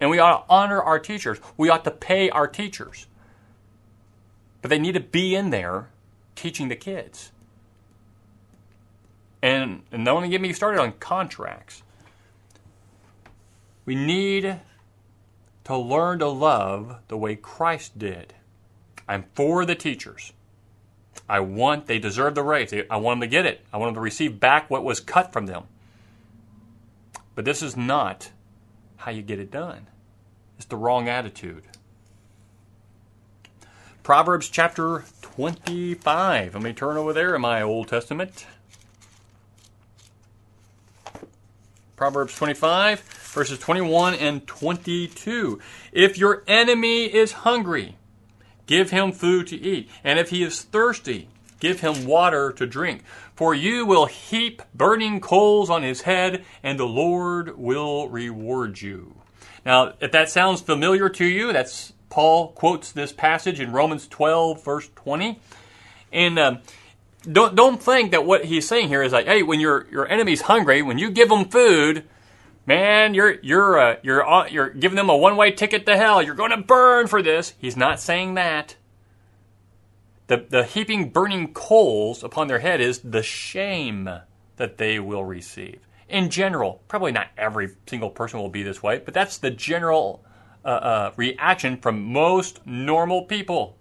And 0.00 0.10
we 0.10 0.18
ought 0.18 0.38
to 0.38 0.52
honor 0.52 0.82
our 0.82 0.98
teachers. 0.98 1.38
We 1.56 1.70
ought 1.70 1.84
to 1.84 1.90
pay 1.90 2.30
our 2.30 2.46
teachers. 2.46 3.06
But 4.60 4.70
they 4.70 4.78
need 4.78 4.92
to 4.92 5.00
be 5.00 5.34
in 5.34 5.50
there 5.50 5.88
teaching 6.38 6.68
the 6.68 6.76
kids. 6.76 7.32
And, 9.42 9.82
and 9.90 10.04
don't 10.04 10.18
even 10.18 10.30
get 10.30 10.40
me 10.40 10.52
started 10.52 10.80
on 10.80 10.92
contracts. 10.92 11.82
We 13.84 13.94
need 13.94 14.60
to 15.64 15.76
learn 15.76 16.20
to 16.20 16.28
love 16.28 17.00
the 17.08 17.16
way 17.16 17.34
Christ 17.34 17.98
did. 17.98 18.34
I'm 19.08 19.24
for 19.34 19.64
the 19.64 19.74
teachers. 19.74 20.32
I 21.28 21.40
want, 21.40 21.86
they 21.86 21.98
deserve 21.98 22.34
the 22.34 22.42
raise. 22.42 22.72
I 22.72 22.96
want 22.96 23.20
them 23.20 23.28
to 23.28 23.30
get 23.30 23.46
it. 23.46 23.66
I 23.72 23.76
want 23.76 23.88
them 23.88 23.94
to 23.96 24.00
receive 24.00 24.38
back 24.38 24.70
what 24.70 24.84
was 24.84 25.00
cut 25.00 25.32
from 25.32 25.46
them. 25.46 25.64
But 27.34 27.44
this 27.44 27.62
is 27.62 27.76
not 27.76 28.30
how 28.96 29.10
you 29.10 29.22
get 29.22 29.38
it 29.38 29.50
done. 29.50 29.88
It's 30.56 30.66
the 30.66 30.76
wrong 30.76 31.08
attitude. 31.08 31.64
Proverbs 34.08 34.48
chapter 34.48 35.04
25. 35.20 36.54
Let 36.54 36.62
me 36.62 36.72
turn 36.72 36.96
over 36.96 37.12
there 37.12 37.34
in 37.34 37.42
my 37.42 37.60
Old 37.60 37.88
Testament. 37.88 38.46
Proverbs 41.94 42.34
25, 42.34 43.00
verses 43.00 43.58
21 43.58 44.14
and 44.14 44.46
22. 44.46 45.60
If 45.92 46.16
your 46.16 46.42
enemy 46.46 47.04
is 47.04 47.32
hungry, 47.32 47.96
give 48.64 48.92
him 48.92 49.12
food 49.12 49.46
to 49.48 49.60
eat. 49.60 49.90
And 50.02 50.18
if 50.18 50.30
he 50.30 50.42
is 50.42 50.62
thirsty, 50.62 51.28
give 51.60 51.80
him 51.80 52.06
water 52.06 52.50
to 52.52 52.66
drink. 52.66 53.02
For 53.34 53.54
you 53.54 53.84
will 53.84 54.06
heap 54.06 54.62
burning 54.74 55.20
coals 55.20 55.68
on 55.68 55.82
his 55.82 56.00
head, 56.00 56.46
and 56.62 56.80
the 56.80 56.86
Lord 56.86 57.58
will 57.58 58.08
reward 58.08 58.80
you. 58.80 59.16
Now, 59.66 59.92
if 60.00 60.12
that 60.12 60.30
sounds 60.30 60.62
familiar 60.62 61.10
to 61.10 61.26
you, 61.26 61.52
that's 61.52 61.92
Paul 62.10 62.48
quotes 62.48 62.92
this 62.92 63.12
passage 63.12 63.60
in 63.60 63.72
Romans 63.72 64.06
12, 64.08 64.64
verse 64.64 64.88
20. 64.94 65.40
And 66.12 66.38
um, 66.38 66.58
don't, 67.30 67.54
don't 67.54 67.82
think 67.82 68.12
that 68.12 68.24
what 68.24 68.44
he's 68.44 68.66
saying 68.66 68.88
here 68.88 69.02
is 69.02 69.12
like, 69.12 69.26
hey, 69.26 69.42
when 69.42 69.60
your, 69.60 69.86
your 69.90 70.08
enemy's 70.08 70.42
hungry, 70.42 70.82
when 70.82 70.98
you 70.98 71.10
give 71.10 71.28
them 71.28 71.46
food, 71.46 72.04
man, 72.66 73.14
you're, 73.14 73.38
you're, 73.40 73.78
uh, 73.78 73.96
you're, 74.02 74.26
uh, 74.26 74.46
you're 74.48 74.70
giving 74.70 74.96
them 74.96 75.10
a 75.10 75.16
one 75.16 75.36
way 75.36 75.50
ticket 75.50 75.86
to 75.86 75.96
hell. 75.96 76.22
You're 76.22 76.34
going 76.34 76.50
to 76.50 76.62
burn 76.62 77.06
for 77.06 77.22
this. 77.22 77.54
He's 77.58 77.76
not 77.76 78.00
saying 78.00 78.34
that. 78.34 78.76
The, 80.28 80.46
the 80.48 80.64
heaping 80.64 81.08
burning 81.08 81.54
coals 81.54 82.22
upon 82.22 82.48
their 82.48 82.58
head 82.58 82.82
is 82.82 82.98
the 82.98 83.22
shame 83.22 84.10
that 84.56 84.76
they 84.76 84.98
will 84.98 85.24
receive. 85.24 85.80
In 86.08 86.28
general, 86.30 86.82
probably 86.88 87.12
not 87.12 87.28
every 87.36 87.70
single 87.86 88.10
person 88.10 88.38
will 88.38 88.50
be 88.50 88.62
this 88.62 88.82
way, 88.82 88.98
but 88.98 89.14
that's 89.14 89.38
the 89.38 89.50
general 89.50 90.24
uh, 90.64 90.68
uh, 90.68 91.12
reaction 91.16 91.76
from 91.76 92.12
most 92.12 92.66
normal 92.66 93.22
people. 93.22 93.76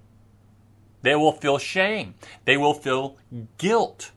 They 1.01 1.15
will 1.15 1.31
feel 1.31 1.57
shame. 1.57 2.15
They 2.45 2.57
will 2.57 2.73
feel 2.73 3.17
guilt. 3.57 4.11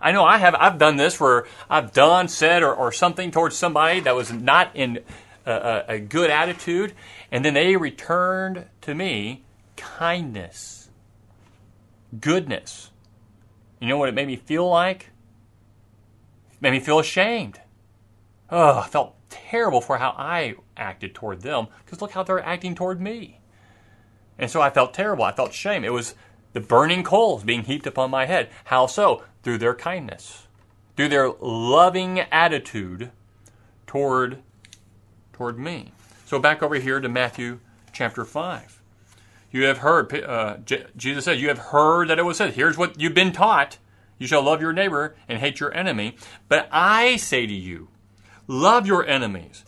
I 0.00 0.12
know 0.12 0.24
I 0.24 0.38
have. 0.38 0.54
I've 0.54 0.78
done 0.78 0.96
this 0.96 1.18
where 1.18 1.46
I've 1.68 1.92
done, 1.92 2.28
said, 2.28 2.62
or, 2.62 2.74
or 2.74 2.92
something 2.92 3.30
towards 3.30 3.56
somebody 3.56 4.00
that 4.00 4.14
was 4.14 4.32
not 4.32 4.70
in 4.74 5.00
a, 5.44 5.84
a 5.88 5.98
good 5.98 6.30
attitude, 6.30 6.94
and 7.32 7.44
then 7.44 7.54
they 7.54 7.76
returned 7.76 8.66
to 8.82 8.94
me 8.94 9.44
kindness, 9.76 10.90
goodness. 12.20 12.90
You 13.80 13.88
know 13.88 13.96
what 13.96 14.08
it 14.08 14.14
made 14.14 14.26
me 14.26 14.36
feel 14.36 14.68
like? 14.68 15.10
It 16.52 16.62
made 16.62 16.72
me 16.72 16.80
feel 16.80 16.98
ashamed. 16.98 17.60
Oh, 18.50 18.78
I 18.80 18.86
felt 18.86 19.14
terrible 19.28 19.80
for 19.80 19.98
how 19.98 20.14
I 20.16 20.54
acted 20.76 21.14
toward 21.14 21.42
them 21.42 21.68
because 21.84 22.00
look 22.00 22.12
how 22.12 22.22
they're 22.22 22.44
acting 22.44 22.74
toward 22.74 23.00
me. 23.00 23.40
And 24.38 24.50
so 24.50 24.60
I 24.60 24.70
felt 24.70 24.94
terrible. 24.94 25.24
I 25.24 25.32
felt 25.32 25.52
shame. 25.52 25.84
It 25.84 25.92
was 25.92 26.14
the 26.52 26.60
burning 26.60 27.02
coals 27.02 27.44
being 27.44 27.64
heaped 27.64 27.86
upon 27.86 28.10
my 28.10 28.26
head. 28.26 28.50
How 28.64 28.86
so? 28.86 29.24
Through 29.42 29.58
their 29.58 29.74
kindness, 29.74 30.46
through 30.96 31.08
their 31.08 31.30
loving 31.40 32.20
attitude 32.20 33.10
toward, 33.86 34.38
toward 35.32 35.58
me. 35.58 35.92
So 36.26 36.38
back 36.38 36.62
over 36.62 36.76
here 36.76 37.00
to 37.00 37.08
Matthew 37.08 37.60
chapter 37.92 38.24
5. 38.24 38.80
You 39.50 39.64
have 39.64 39.78
heard, 39.78 40.12
uh, 40.14 40.58
J- 40.58 40.86
Jesus 40.96 41.24
said, 41.24 41.40
You 41.40 41.48
have 41.48 41.58
heard 41.58 42.08
that 42.08 42.18
it 42.18 42.24
was 42.24 42.36
said, 42.36 42.54
Here's 42.54 42.76
what 42.76 43.00
you've 43.00 43.14
been 43.14 43.32
taught. 43.32 43.78
You 44.18 44.26
shall 44.26 44.42
love 44.42 44.60
your 44.60 44.72
neighbor 44.72 45.16
and 45.28 45.38
hate 45.38 45.60
your 45.60 45.72
enemy. 45.72 46.16
But 46.48 46.68
I 46.70 47.16
say 47.16 47.46
to 47.46 47.52
you, 47.52 47.88
love 48.48 48.86
your 48.86 49.06
enemies. 49.06 49.64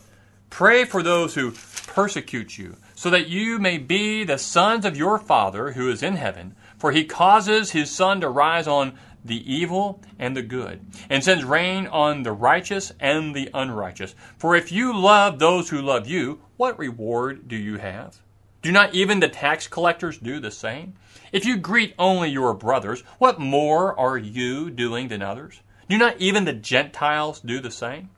Pray 0.49 0.85
for 0.85 1.03
those 1.03 1.37
who 1.37 1.53
persecute 1.87 2.59
you, 2.59 2.77
so 2.95 3.11
that 3.11 3.29
you 3.29 3.59
may 3.59 3.79
be 3.79 4.25
the 4.25 4.39
sons 4.39 4.85
of 4.85 4.97
your 4.97 5.19
Father 5.19 5.73
who 5.73 5.89
is 5.89 6.03
in 6.03 6.17
heaven. 6.17 6.57
For 6.79 6.93
he 6.93 7.05
causes 7.05 7.71
his 7.71 7.91
sun 7.91 8.21
to 8.23 8.29
rise 8.29 8.67
on 8.67 8.99
the 9.25 9.53
evil 9.53 10.03
and 10.19 10.35
the 10.35 10.43
good, 10.43 10.81
and 11.11 11.23
sends 11.23 11.45
rain 11.45 11.87
on 11.87 12.23
the 12.23 12.33
righteous 12.33 12.91
and 12.99 13.35
the 13.35 13.51
unrighteous. 13.53 14.15
For 14.39 14.57
if 14.57 14.73
you 14.73 14.99
love 14.99 15.39
those 15.39 15.69
who 15.69 15.83
love 15.83 16.07
you, 16.07 16.41
what 16.57 16.79
reward 16.79 17.47
do 17.47 17.57
you 17.57 17.77
have? 17.77 18.19
Do 18.63 18.73
not 18.73 18.95
even 18.95 19.21
the 19.21 19.29
tax 19.29 19.67
collectors 19.67 20.19
do 20.19 20.41
the 20.41 20.51
same? 20.51 20.95
If 21.33 21.45
you 21.45 21.59
greet 21.59 21.95
only 21.99 22.31
your 22.31 22.55
brothers, 22.55 23.03
what 23.19 23.39
more 23.39 23.99
are 23.99 24.19
you 24.19 24.71
doing 24.71 25.09
than 25.09 25.23
others? 25.23 25.61
Do 25.89 25.99
not 25.99 26.19
even 26.19 26.45
the 26.45 26.53
Gentiles 26.53 27.41
do 27.41 27.61
the 27.61 27.71
same? 27.71 28.11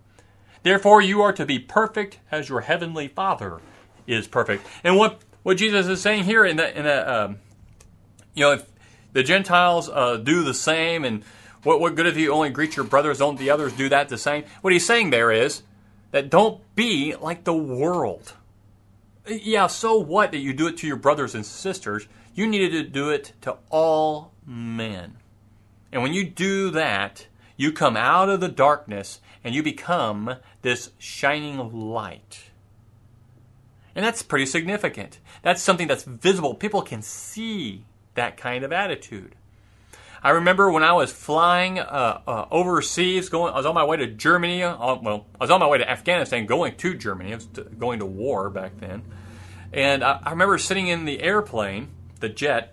Therefore, 0.62 1.00
you 1.00 1.22
are 1.22 1.32
to 1.32 1.44
be 1.44 1.58
perfect 1.58 2.18
as 2.30 2.48
your 2.48 2.60
heavenly 2.60 3.08
Father 3.08 3.60
is 4.06 4.26
perfect. 4.26 4.66
And 4.84 4.96
what, 4.96 5.20
what 5.42 5.56
Jesus 5.56 5.86
is 5.86 6.00
saying 6.00 6.24
here 6.24 6.44
in 6.44 6.56
that, 6.56 6.76
in 6.76 6.84
that 6.84 7.08
um, 7.08 7.38
you 8.34 8.44
know, 8.44 8.52
if 8.52 8.66
the 9.12 9.22
Gentiles 9.22 9.88
uh, 9.88 10.16
do 10.16 10.42
the 10.42 10.54
same, 10.54 11.04
and 11.04 11.24
what, 11.62 11.80
what 11.80 11.94
good 11.94 12.06
if 12.06 12.16
you 12.16 12.32
only 12.32 12.50
greet 12.50 12.76
your 12.76 12.84
brothers, 12.84 13.18
don't 13.18 13.38
the 13.38 13.50
others 13.50 13.72
do 13.72 13.88
that 13.88 14.08
the 14.08 14.18
same? 14.18 14.44
What 14.60 14.72
he's 14.72 14.86
saying 14.86 15.10
there 15.10 15.30
is 15.30 15.62
that 16.12 16.30
don't 16.30 16.60
be 16.74 17.14
like 17.16 17.44
the 17.44 17.54
world. 17.54 18.34
Yeah, 19.26 19.66
so 19.68 19.98
what 19.98 20.32
that 20.32 20.38
you 20.38 20.52
do 20.52 20.66
it 20.66 20.76
to 20.78 20.86
your 20.86 20.96
brothers 20.96 21.34
and 21.34 21.46
sisters? 21.46 22.06
You 22.34 22.46
needed 22.46 22.70
to 22.72 22.82
do 22.82 23.10
it 23.10 23.32
to 23.42 23.56
all 23.70 24.32
men. 24.46 25.16
And 25.92 26.02
when 26.02 26.12
you 26.12 26.24
do 26.24 26.70
that, 26.70 27.26
you 27.62 27.72
come 27.72 27.96
out 27.96 28.28
of 28.28 28.40
the 28.40 28.48
darkness 28.48 29.20
and 29.44 29.54
you 29.54 29.62
become 29.62 30.36
this 30.62 30.90
shining 30.98 31.72
light. 31.72 32.50
And 33.94 34.04
that's 34.04 34.22
pretty 34.22 34.46
significant. 34.46 35.18
That's 35.42 35.62
something 35.62 35.86
that's 35.86 36.04
visible. 36.04 36.54
People 36.54 36.82
can 36.82 37.02
see 37.02 37.84
that 38.14 38.36
kind 38.36 38.64
of 38.64 38.72
attitude. 38.72 39.34
I 40.24 40.30
remember 40.30 40.70
when 40.70 40.84
I 40.84 40.92
was 40.92 41.12
flying 41.12 41.80
uh, 41.80 42.20
uh, 42.26 42.46
overseas, 42.50 43.28
going, 43.28 43.52
I 43.52 43.56
was 43.56 43.66
on 43.66 43.74
my 43.74 43.84
way 43.84 43.96
to 43.96 44.06
Germany. 44.06 44.62
Uh, 44.62 44.96
well, 44.96 45.26
I 45.40 45.44
was 45.44 45.50
on 45.50 45.58
my 45.58 45.66
way 45.66 45.78
to 45.78 45.90
Afghanistan, 45.90 46.46
going 46.46 46.76
to 46.76 46.94
Germany. 46.94 47.32
I 47.32 47.36
was 47.36 47.46
to, 47.46 47.62
going 47.64 47.98
to 47.98 48.06
war 48.06 48.48
back 48.48 48.78
then, 48.78 49.02
and 49.72 50.04
I, 50.04 50.20
I, 50.22 50.30
remember 50.30 50.58
sitting 50.58 50.86
in 50.86 51.06
the 51.06 51.20
airplane, 51.22 51.88
the 52.20 52.28
jet, 52.28 52.72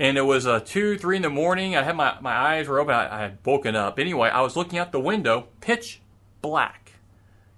and 0.00 0.16
it 0.16 0.22
was 0.22 0.46
uh, 0.46 0.60
two, 0.60 0.96
three 0.96 1.16
in 1.16 1.22
the 1.22 1.28
morning. 1.28 1.76
I 1.76 1.82
had 1.82 1.94
my 1.94 2.16
my 2.20 2.34
eyes 2.34 2.66
were 2.66 2.80
open. 2.80 2.94
I, 2.94 3.18
I 3.18 3.20
had 3.20 3.38
woken 3.44 3.76
up. 3.76 3.98
Anyway, 3.98 4.30
I 4.30 4.40
was 4.40 4.56
looking 4.56 4.78
out 4.78 4.92
the 4.92 4.98
window, 4.98 5.48
pitch 5.60 6.00
black, 6.40 6.94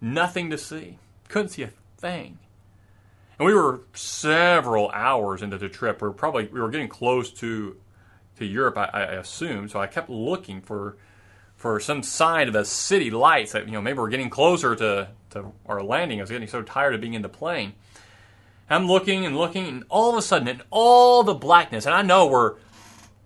nothing 0.00 0.50
to 0.50 0.58
see, 0.58 0.98
couldn't 1.28 1.50
see 1.50 1.62
a 1.62 1.70
thing. 1.96 2.40
And 3.38 3.46
we 3.46 3.54
were 3.54 3.82
several 3.94 4.90
hours 4.90 5.40
into 5.40 5.56
the 5.56 5.68
trip. 5.68 6.02
We 6.02 6.08
were 6.08 6.14
probably 6.14 6.48
we 6.48 6.60
were 6.60 6.68
getting 6.68 6.88
close 6.88 7.30
to 7.34 7.76
to 8.38 8.44
Europe, 8.44 8.76
I, 8.76 8.88
I 8.92 9.02
assume. 9.14 9.68
So 9.68 9.80
I 9.80 9.86
kept 9.86 10.10
looking 10.10 10.60
for 10.60 10.96
for 11.54 11.78
some 11.78 12.02
sign 12.02 12.48
of 12.48 12.56
a 12.56 12.64
city 12.64 13.12
lights 13.12 13.52
that 13.52 13.66
you 13.66 13.72
know 13.72 13.80
maybe 13.80 13.98
we're 13.98 14.08
getting 14.08 14.30
closer 14.30 14.74
to, 14.74 15.08
to 15.30 15.52
our 15.66 15.80
landing. 15.80 16.18
I 16.18 16.24
was 16.24 16.30
getting 16.30 16.48
so 16.48 16.62
tired 16.62 16.96
of 16.96 17.00
being 17.00 17.14
in 17.14 17.22
the 17.22 17.28
plane. 17.28 17.74
I'm 18.72 18.86
looking 18.86 19.26
and 19.26 19.36
looking, 19.36 19.66
and 19.66 19.84
all 19.88 20.10
of 20.10 20.16
a 20.16 20.22
sudden, 20.22 20.48
in 20.48 20.62
all 20.70 21.22
the 21.22 21.34
blackness, 21.34 21.86
and 21.86 21.94
I 21.94 22.02
know 22.02 22.26
we're 22.26 22.56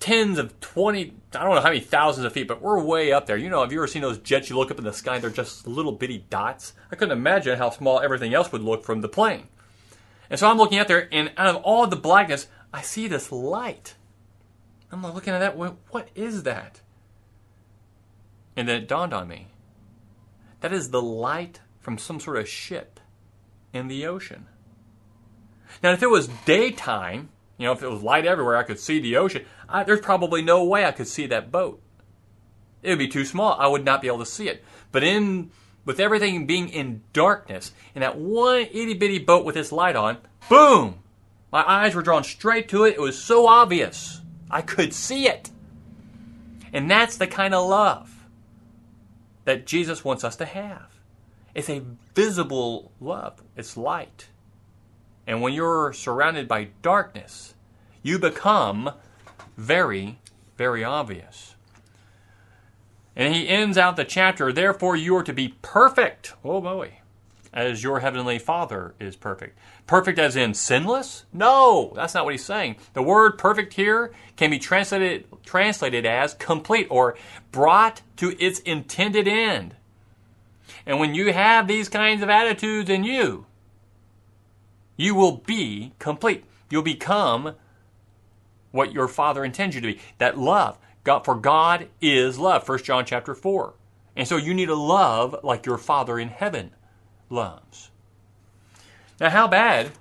tens 0.00 0.38
of 0.38 0.58
20, 0.60 1.14
I 1.34 1.44
don't 1.44 1.54
know 1.54 1.60
how 1.60 1.68
many 1.68 1.80
thousands 1.80 2.26
of 2.26 2.32
feet, 2.32 2.48
but 2.48 2.62
we're 2.62 2.82
way 2.82 3.12
up 3.12 3.26
there. 3.26 3.36
You 3.36 3.50
know, 3.50 3.60
have 3.60 3.72
you 3.72 3.78
ever 3.78 3.86
seen 3.86 4.02
those 4.02 4.18
jets 4.18 4.50
you 4.50 4.56
look 4.56 4.70
up 4.70 4.78
in 4.78 4.84
the 4.84 4.92
sky, 4.92 5.18
they're 5.18 5.30
just 5.30 5.66
little 5.66 5.92
bitty 5.92 6.26
dots? 6.30 6.74
I 6.90 6.96
couldn't 6.96 7.16
imagine 7.16 7.58
how 7.58 7.70
small 7.70 8.00
everything 8.00 8.34
else 8.34 8.52
would 8.52 8.62
look 8.62 8.84
from 8.84 9.00
the 9.00 9.08
plane. 9.08 9.48
And 10.28 10.38
so 10.38 10.48
I'm 10.48 10.58
looking 10.58 10.78
out 10.78 10.88
there, 10.88 11.08
and 11.12 11.32
out 11.36 11.54
of 11.54 11.62
all 11.62 11.86
the 11.86 11.96
blackness, 11.96 12.48
I 12.72 12.82
see 12.82 13.08
this 13.08 13.30
light. 13.30 13.94
I'm 14.90 15.02
looking 15.02 15.32
at 15.32 15.38
that. 15.38 15.56
What 15.56 16.08
is 16.14 16.44
that? 16.44 16.80
And 18.56 18.68
then 18.68 18.82
it 18.82 18.88
dawned 18.88 19.12
on 19.12 19.28
me. 19.28 19.48
That 20.60 20.72
is 20.72 20.90
the 20.90 21.02
light 21.02 21.60
from 21.80 21.98
some 21.98 22.20
sort 22.20 22.38
of 22.38 22.48
ship 22.48 23.00
in 23.72 23.88
the 23.88 24.06
ocean. 24.06 24.46
Now, 25.82 25.92
if 25.92 26.02
it 26.02 26.10
was 26.10 26.28
daytime, 26.44 27.30
you 27.58 27.66
know, 27.66 27.72
if 27.72 27.82
it 27.82 27.90
was 27.90 28.02
light 28.02 28.26
everywhere, 28.26 28.56
I 28.56 28.62
could 28.62 28.78
see 28.78 29.00
the 29.00 29.16
ocean. 29.16 29.44
I, 29.68 29.84
there's 29.84 30.00
probably 30.00 30.42
no 30.42 30.64
way 30.64 30.84
I 30.84 30.92
could 30.92 31.08
see 31.08 31.26
that 31.26 31.50
boat. 31.50 31.80
It 32.82 32.90
would 32.90 32.98
be 32.98 33.08
too 33.08 33.24
small. 33.24 33.54
I 33.58 33.66
would 33.66 33.84
not 33.84 34.00
be 34.00 34.08
able 34.08 34.18
to 34.18 34.26
see 34.26 34.48
it. 34.48 34.64
But 34.92 35.02
in 35.02 35.50
with 35.84 36.00
everything 36.00 36.46
being 36.46 36.68
in 36.68 37.02
darkness, 37.12 37.72
and 37.94 38.02
that 38.02 38.18
one 38.18 38.62
itty 38.72 38.94
bitty 38.94 39.20
boat 39.20 39.44
with 39.44 39.56
its 39.56 39.72
light 39.72 39.96
on, 39.96 40.18
boom! 40.48 40.98
My 41.52 41.64
eyes 41.66 41.94
were 41.94 42.02
drawn 42.02 42.24
straight 42.24 42.68
to 42.70 42.84
it. 42.84 42.94
It 42.94 43.00
was 43.00 43.16
so 43.16 43.46
obvious. 43.46 44.20
I 44.50 44.62
could 44.62 44.92
see 44.92 45.28
it. 45.28 45.50
And 46.72 46.90
that's 46.90 47.16
the 47.16 47.26
kind 47.26 47.54
of 47.54 47.68
love 47.68 48.12
that 49.44 49.66
Jesus 49.66 50.04
wants 50.04 50.24
us 50.24 50.36
to 50.36 50.44
have. 50.44 51.00
It's 51.54 51.70
a 51.70 51.82
visible 52.14 52.92
love, 53.00 53.42
it's 53.56 53.76
light. 53.76 54.28
And 55.26 55.42
when 55.42 55.52
you're 55.52 55.92
surrounded 55.92 56.46
by 56.46 56.68
darkness, 56.82 57.54
you 58.02 58.18
become 58.18 58.90
very, 59.56 60.18
very 60.56 60.84
obvious. 60.84 61.56
And 63.16 63.34
he 63.34 63.48
ends 63.48 63.78
out 63.78 63.96
the 63.96 64.04
chapter, 64.04 64.52
therefore 64.52 64.94
you 64.94 65.16
are 65.16 65.22
to 65.22 65.32
be 65.32 65.56
perfect. 65.62 66.34
Oh 66.44 66.60
boy. 66.60 66.98
As 67.52 67.82
your 67.82 68.00
heavenly 68.00 68.38
Father 68.38 68.94
is 69.00 69.16
perfect. 69.16 69.58
Perfect 69.86 70.18
as 70.18 70.36
in 70.36 70.52
sinless? 70.52 71.24
No, 71.32 71.92
that's 71.96 72.12
not 72.12 72.26
what 72.26 72.34
he's 72.34 72.44
saying. 72.44 72.76
The 72.92 73.02
word 73.02 73.38
perfect 73.38 73.72
here 73.72 74.12
can 74.36 74.50
be 74.50 74.58
translated 74.58 75.24
translated 75.46 76.04
as 76.04 76.34
complete 76.34 76.86
or 76.90 77.16
brought 77.52 78.02
to 78.16 78.36
its 78.38 78.58
intended 78.60 79.26
end. 79.26 79.74
And 80.84 81.00
when 81.00 81.14
you 81.14 81.32
have 81.32 81.66
these 81.66 81.88
kinds 81.88 82.22
of 82.22 82.28
attitudes 82.28 82.90
in 82.90 83.04
you, 83.04 83.46
you 84.96 85.14
will 85.14 85.38
be 85.38 85.92
complete. 85.98 86.44
You'll 86.70 86.82
become 86.82 87.54
what 88.72 88.92
your 88.92 89.08
Father 89.08 89.44
intends 89.44 89.74
you 89.74 89.80
to 89.80 89.86
be. 89.94 90.00
That 90.18 90.38
love, 90.38 90.78
God, 91.04 91.24
for 91.24 91.34
God 91.34 91.88
is 92.00 92.38
love. 92.38 92.68
1 92.68 92.82
John 92.82 93.04
chapter 93.04 93.34
4. 93.34 93.74
And 94.16 94.26
so 94.26 94.36
you 94.36 94.54
need 94.54 94.66
to 94.66 94.74
love 94.74 95.36
like 95.42 95.66
your 95.66 95.78
Father 95.78 96.18
in 96.18 96.28
heaven 96.28 96.72
loves. 97.28 97.90
Now, 99.20 99.30
how 99.30 99.46
bad? 99.46 99.92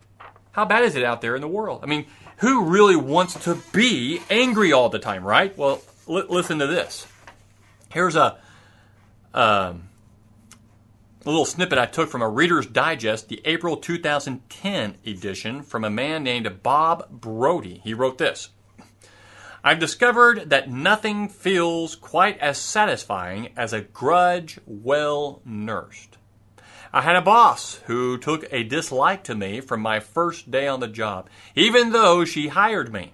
How 0.51 0.65
bad 0.65 0.83
is 0.83 0.95
it 0.95 1.03
out 1.03 1.21
there 1.21 1.35
in 1.35 1.41
the 1.41 1.47
world? 1.47 1.81
I 1.83 1.85
mean, 1.85 2.05
who 2.37 2.65
really 2.65 2.95
wants 2.95 3.33
to 3.45 3.57
be 3.73 4.21
angry 4.29 4.71
all 4.71 4.89
the 4.89 4.99
time, 4.99 5.23
right? 5.23 5.57
Well, 5.57 5.81
l- 6.07 6.25
listen 6.29 6.59
to 6.59 6.67
this. 6.67 7.07
Here's 7.91 8.15
a, 8.15 8.37
um, 9.33 9.89
a 11.25 11.29
little 11.29 11.45
snippet 11.45 11.79
I 11.79 11.87
took 11.87 12.09
from 12.09 12.21
a 12.21 12.29
Reader's 12.29 12.67
Digest, 12.67 13.29
the 13.29 13.41
April 13.45 13.77
2010 13.77 14.97
edition, 15.03 15.63
from 15.63 15.83
a 15.83 15.89
man 15.89 16.23
named 16.23 16.61
Bob 16.61 17.09
Brody. 17.09 17.81
He 17.83 17.95
wrote 17.95 18.19
this 18.19 18.49
I've 19.63 19.79
discovered 19.79 20.51
that 20.51 20.69
nothing 20.69 21.27
feels 21.27 21.95
quite 21.95 22.37
as 22.37 22.59
satisfying 22.59 23.49
as 23.57 23.73
a 23.73 23.81
grudge 23.81 24.59
well 24.67 25.41
nursed. 25.43 26.17
I 26.93 27.01
had 27.01 27.15
a 27.15 27.21
boss 27.21 27.77
who 27.87 28.19
took 28.19 28.45
a 28.51 28.63
dislike 28.63 29.23
to 29.23 29.33
me 29.33 29.61
from 29.61 29.81
my 29.81 29.99
first 29.99 30.51
day 30.51 30.67
on 30.67 30.79
the 30.79 30.87
job, 30.87 31.27
even 31.55 31.91
though 31.91 32.23
she 32.23 32.49
hired 32.49 32.93
me. 32.93 33.13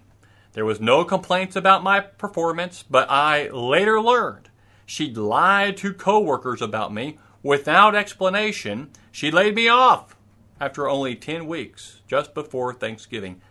There 0.51 0.65
was 0.65 0.81
no 0.81 1.05
complaints 1.05 1.55
about 1.55 1.81
my 1.81 2.01
performance, 2.01 2.83
but 2.83 3.09
I 3.09 3.47
later 3.51 4.01
learned 4.01 4.49
she'd 4.85 5.15
lied 5.15 5.77
to 5.77 5.93
coworkers 5.93 6.61
about 6.61 6.93
me 6.93 7.17
without 7.43 7.95
explanation. 7.95 8.89
She 9.11 9.31
laid 9.31 9.55
me 9.55 9.67
off 9.67 10.15
after 10.59 10.87
only 10.87 11.15
10 11.15 11.47
weeks, 11.47 12.01
just 12.07 12.33
before 12.33 12.73
Thanksgiving. 12.73 13.41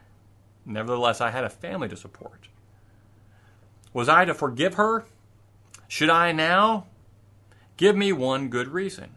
Nevertheless, 0.64 1.20
I 1.20 1.30
had 1.30 1.44
a 1.44 1.50
family 1.50 1.88
to 1.88 1.96
support. 1.96 2.48
Was 3.92 4.08
I 4.08 4.24
to 4.24 4.34
forgive 4.34 4.74
her? 4.74 5.04
Should 5.88 6.10
I 6.10 6.30
now? 6.30 6.86
Give 7.76 7.96
me 7.96 8.12
one 8.12 8.48
good 8.48 8.68
reason. 8.68 9.10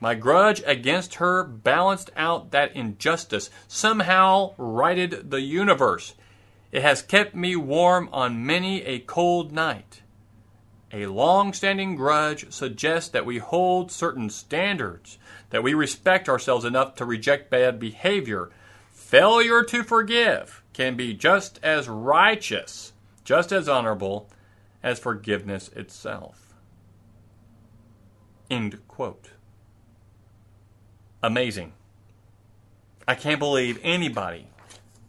My 0.00 0.14
grudge 0.14 0.62
against 0.64 1.16
her 1.16 1.42
balanced 1.44 2.10
out 2.16 2.52
that 2.52 2.74
injustice, 2.74 3.50
somehow 3.66 4.54
righted 4.56 5.30
the 5.30 5.40
universe. 5.40 6.14
It 6.70 6.82
has 6.82 7.02
kept 7.02 7.34
me 7.34 7.56
warm 7.56 8.08
on 8.12 8.46
many 8.46 8.84
a 8.84 9.00
cold 9.00 9.52
night. 9.52 10.02
A 10.92 11.06
long 11.06 11.52
standing 11.52 11.96
grudge 11.96 12.50
suggests 12.50 13.10
that 13.10 13.26
we 13.26 13.38
hold 13.38 13.92
certain 13.92 14.30
standards, 14.30 15.18
that 15.50 15.62
we 15.62 15.74
respect 15.74 16.28
ourselves 16.28 16.64
enough 16.64 16.94
to 16.96 17.04
reject 17.04 17.50
bad 17.50 17.78
behavior, 17.78 18.50
failure 18.90 19.62
to 19.64 19.82
forgive 19.82 20.62
can 20.72 20.96
be 20.96 21.12
just 21.12 21.58
as 21.62 21.88
righteous, 21.88 22.94
just 23.22 23.52
as 23.52 23.68
honorable 23.68 24.30
as 24.82 24.98
forgiveness 24.98 25.68
itself. 25.76 26.54
End 28.50 28.78
quote. 28.88 29.32
Amazing. 31.22 31.72
I 33.06 33.14
can't 33.14 33.38
believe 33.38 33.78
anybody 33.82 34.46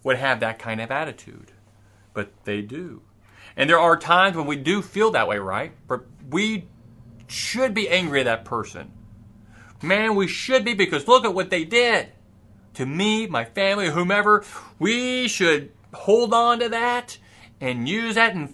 would 0.03 0.17
have 0.17 0.39
that 0.39 0.59
kind 0.59 0.81
of 0.81 0.91
attitude, 0.91 1.51
but 2.13 2.31
they 2.43 2.61
do. 2.61 3.01
And 3.55 3.69
there 3.69 3.79
are 3.79 3.97
times 3.97 4.35
when 4.37 4.45
we 4.45 4.55
do 4.55 4.81
feel 4.81 5.11
that 5.11 5.27
way, 5.27 5.37
right? 5.37 5.73
But 5.87 6.05
we 6.29 6.67
should 7.27 7.73
be 7.73 7.89
angry 7.89 8.21
at 8.21 8.25
that 8.25 8.45
person. 8.45 8.91
Man, 9.81 10.15
we 10.15 10.27
should 10.27 10.65
be 10.65 10.73
because 10.73 11.07
look 11.07 11.25
at 11.25 11.33
what 11.33 11.49
they 11.49 11.63
did 11.63 12.09
to 12.75 12.85
me, 12.85 13.27
my 13.27 13.45
family, 13.45 13.89
whomever. 13.89 14.43
We 14.77 15.27
should 15.27 15.71
hold 15.93 16.33
on 16.33 16.59
to 16.59 16.69
that 16.69 17.17
and 17.59 17.87
use 17.87 18.15
that 18.15 18.35
and 18.35 18.53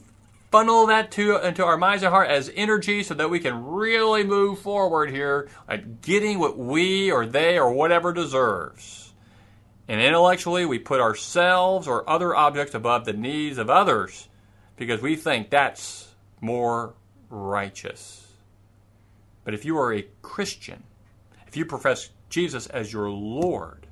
funnel 0.52 0.88
that 0.88 1.12
to 1.12 1.38
into 1.46 1.66
our 1.66 1.78
minds 1.78 2.04
and 2.04 2.12
heart 2.12 2.30
as 2.30 2.52
energy 2.56 3.04
so 3.04 3.14
that 3.14 3.30
we 3.30 3.40
can 3.40 3.66
really 3.66 4.24
move 4.24 4.60
forward 4.60 5.10
here 5.10 5.50
at 5.68 6.02
getting 6.02 6.40
what 6.40 6.58
we 6.58 7.12
or 7.12 7.26
they 7.26 7.60
or 7.60 7.72
whatever 7.74 8.14
deserves. 8.14 9.14
And 9.88 10.02
intellectually, 10.02 10.66
we 10.66 10.80
put 10.80 11.02
ourselves 11.02 11.88
or 11.88 12.10
other 12.10 12.36
objects 12.36 12.74
above 12.74 13.06
the 13.06 13.14
needs 13.14 13.58
of 13.58 13.70
others 13.70 14.28
because 14.76 15.02
we 15.02 15.16
think 15.16 15.50
that's 15.50 16.14
more 16.42 16.94
righteous. 17.30 18.28
But 19.44 19.54
if 19.54 19.66
you 19.66 19.78
are 19.78 19.94
a 19.94 20.08
Christian, 20.22 20.84
if 21.48 21.56
you 21.56 21.66
profess 21.66 22.10
Jesus 22.30 22.68
as 22.68 22.92
your 22.92 23.10
Lord, 23.10 23.88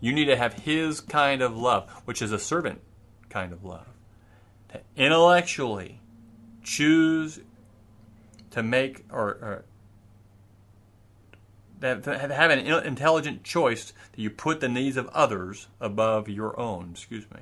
you 0.00 0.12
need 0.12 0.26
to 0.26 0.36
have 0.36 0.54
His 0.54 1.00
kind 1.00 1.42
of 1.42 1.56
love, 1.56 1.88
which 2.04 2.20
is 2.22 2.32
a 2.32 2.38
servant 2.38 2.80
kind 3.28 3.52
of 3.52 3.64
love. 3.64 3.86
To 4.70 4.80
intellectually 4.96 6.00
choose 6.62 7.40
to 8.50 8.62
make 8.62 9.04
or, 9.10 9.28
or 9.28 9.64
that 11.80 12.04
have 12.04 12.50
an 12.50 12.58
intelligent 12.84 13.42
choice 13.42 13.92
that 14.12 14.20
you 14.20 14.30
put 14.30 14.60
the 14.60 14.68
needs 14.68 14.96
of 14.96 15.08
others 15.08 15.68
above 15.80 16.28
your 16.28 16.58
own. 16.60 16.90
Excuse 16.92 17.24
me. 17.30 17.40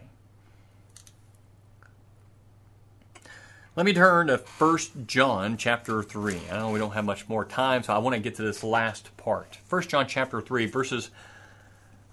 Let 3.78 3.84
me 3.84 3.92
turn 3.92 4.26
to 4.26 4.38
1 4.38 4.78
John 5.06 5.56
chapter 5.56 6.02
3. 6.02 6.36
I 6.50 6.58
know 6.58 6.72
we 6.72 6.80
don't 6.80 6.94
have 6.94 7.04
much 7.04 7.28
more 7.28 7.44
time, 7.44 7.84
so 7.84 7.92
I 7.92 7.98
want 7.98 8.16
to 8.16 8.20
get 8.20 8.34
to 8.34 8.42
this 8.42 8.64
last 8.64 9.16
part. 9.16 9.56
1 9.68 9.82
John 9.82 10.08
chapter 10.08 10.40
3, 10.40 10.66
verses 10.66 11.10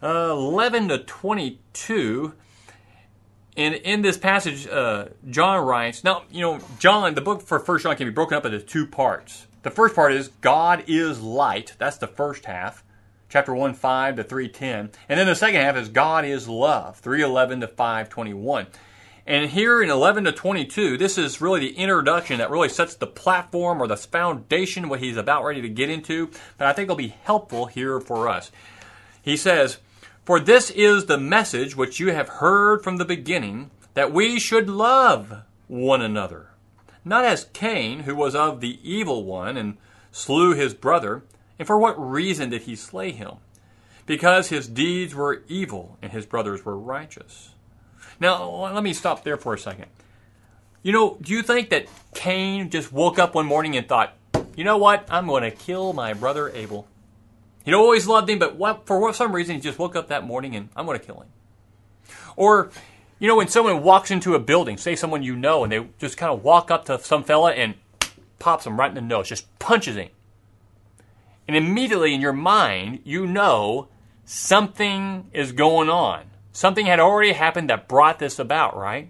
uh, 0.03 0.29
11 0.29 0.89
to 0.89 0.99
22. 0.99 2.33
And 3.57 3.73
in 3.73 4.03
this 4.03 4.15
passage, 4.15 4.67
uh, 4.67 5.05
John 5.31 5.65
writes, 5.65 6.03
now, 6.03 6.25
you 6.29 6.41
know, 6.41 6.59
John, 6.77 7.15
the 7.15 7.21
book 7.21 7.41
for 7.41 7.57
1 7.57 7.79
John 7.79 7.95
can 7.95 8.05
be 8.05 8.13
broken 8.13 8.37
up 8.37 8.45
into 8.45 8.59
two 8.59 8.85
parts. 8.85 9.47
The 9.63 9.71
first 9.71 9.95
part 9.95 10.13
is 10.13 10.27
God 10.41 10.83
is 10.85 11.19
light. 11.19 11.73
That's 11.79 11.97
the 11.97 12.05
first 12.05 12.45
half. 12.45 12.83
Chapter 13.27 13.55
1, 13.55 13.73
5 13.73 14.17
to 14.17 14.23
310. 14.23 14.91
And 15.09 15.19
then 15.19 15.25
the 15.25 15.33
second 15.33 15.61
half 15.61 15.77
is 15.77 15.89
God 15.89 16.25
is 16.25 16.47
love, 16.47 16.97
311 16.97 17.61
to 17.61 17.67
521. 17.67 18.67
And 19.27 19.49
here 19.49 19.81
in 19.81 19.89
11 19.89 20.25
to 20.25 20.31
22, 20.31 20.97
this 20.97 21.17
is 21.17 21.41
really 21.41 21.59
the 21.61 21.77
introduction 21.77 22.37
that 22.37 22.51
really 22.51 22.69
sets 22.69 22.93
the 22.93 23.07
platform 23.07 23.81
or 23.81 23.87
the 23.87 23.97
foundation, 23.97 24.87
what 24.87 24.99
he's 24.99 25.17
about 25.17 25.43
ready 25.43 25.61
to 25.61 25.69
get 25.69 25.89
into. 25.89 26.29
But 26.59 26.67
I 26.67 26.73
think 26.73 26.85
it'll 26.85 26.95
be 26.95 27.15
helpful 27.23 27.65
here 27.65 27.99
for 27.99 28.29
us. 28.29 28.51
He 29.23 29.35
says, 29.35 29.77
For 30.25 30.39
this 30.39 30.69
is 30.69 31.07
the 31.07 31.17
message 31.17 31.75
which 31.75 31.99
you 31.99 32.11
have 32.11 32.29
heard 32.29 32.83
from 32.83 32.97
the 32.97 33.05
beginning, 33.05 33.71
that 33.95 34.13
we 34.13 34.39
should 34.39 34.69
love 34.69 35.41
one 35.67 36.03
another. 36.03 36.51
Not 37.03 37.25
as 37.25 37.49
Cain, 37.53 38.01
who 38.01 38.15
was 38.15 38.35
of 38.35 38.61
the 38.61 38.79
evil 38.83 39.23
one 39.23 39.57
and 39.57 39.77
slew 40.11 40.53
his 40.53 40.75
brother. 40.75 41.23
And 41.57 41.65
for 41.65 41.79
what 41.79 41.99
reason 41.99 42.51
did 42.51 42.63
he 42.63 42.75
slay 42.75 43.11
him? 43.11 43.37
Because 44.05 44.49
his 44.49 44.67
deeds 44.67 45.15
were 45.15 45.43
evil 45.47 45.97
and 46.03 46.11
his 46.11 46.27
brothers 46.27 46.63
were 46.63 46.77
righteous. 46.77 47.54
Now, 48.19 48.73
let 48.73 48.83
me 48.83 48.93
stop 48.93 49.23
there 49.23 49.37
for 49.37 49.53
a 49.53 49.59
second. 49.59 49.87
You 50.83 50.91
know, 50.91 51.17
do 51.21 51.33
you 51.33 51.41
think 51.41 51.69
that 51.71 51.87
Cain 52.13 52.69
just 52.69 52.91
woke 52.93 53.17
up 53.19 53.35
one 53.35 53.45
morning 53.45 53.75
and 53.75 53.87
thought, 53.87 54.13
you 54.55 54.63
know 54.63 54.77
what, 54.77 55.07
I'm 55.09 55.27
going 55.27 55.43
to 55.43 55.51
kill 55.51 55.93
my 55.93 56.13
brother 56.13 56.49
Abel? 56.49 56.87
He'd 57.65 57.73
always 57.73 58.05
loved 58.05 58.29
him, 58.29 58.37
but 58.37 58.55
what, 58.55 58.85
for 58.85 59.11
some 59.13 59.33
reason 59.33 59.55
he 59.55 59.61
just 59.61 59.79
woke 59.79 59.95
up 59.95 60.09
that 60.09 60.23
morning 60.23 60.55
and 60.55 60.69
I'm 60.75 60.85
going 60.85 60.99
to 60.99 61.05
kill 61.05 61.21
him. 61.21 61.27
Or, 62.35 62.69
you 63.17 63.27
know, 63.27 63.35
when 63.35 63.47
someone 63.47 63.81
walks 63.81 64.11
into 64.11 64.35
a 64.35 64.39
building, 64.39 64.77
say 64.77 64.95
someone 64.95 65.23
you 65.23 65.35
know, 65.35 65.63
and 65.63 65.71
they 65.71 65.87
just 65.97 66.17
kind 66.17 66.31
of 66.31 66.43
walk 66.43 66.69
up 66.69 66.85
to 66.85 66.99
some 66.99 67.23
fella 67.23 67.53
and 67.53 67.73
pops 68.37 68.67
him 68.67 68.79
right 68.79 68.89
in 68.89 68.95
the 68.95 69.01
nose, 69.01 69.27
just 69.27 69.57
punches 69.57 69.95
him. 69.95 70.09
And 71.47 71.57
immediately 71.57 72.13
in 72.13 72.21
your 72.21 72.33
mind, 72.33 72.99
you 73.03 73.25
know 73.25 73.87
something 74.25 75.29
is 75.33 75.51
going 75.51 75.89
on. 75.89 76.25
Something 76.55 76.85
had 76.85 77.01
already 77.01 77.33
happened 77.33 77.69
that 77.69 77.89
brought 77.89 78.17
this 78.17 78.39
about, 78.39 78.77
right? 78.77 79.09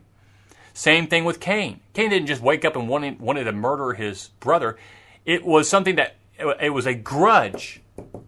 Same 0.74 1.06
thing 1.06 1.26
with 1.26 1.40
Cain. 1.40 1.80
Cain 1.94 2.10
didn't 2.10 2.26
just 2.26 2.42
wake 2.42 2.66
up 2.66 2.76
and 2.76 2.90
wanted, 2.90 3.20
wanted 3.20 3.44
to 3.44 3.52
murder 3.52 3.94
his 3.94 4.30
brother. 4.40 4.78
It 5.26 5.46
was 5.46 5.70
something 5.70 5.96
that, 5.98 6.16
it 6.60 6.72
was 6.72 6.88
a 6.88 6.96
grudge. 6.96 7.82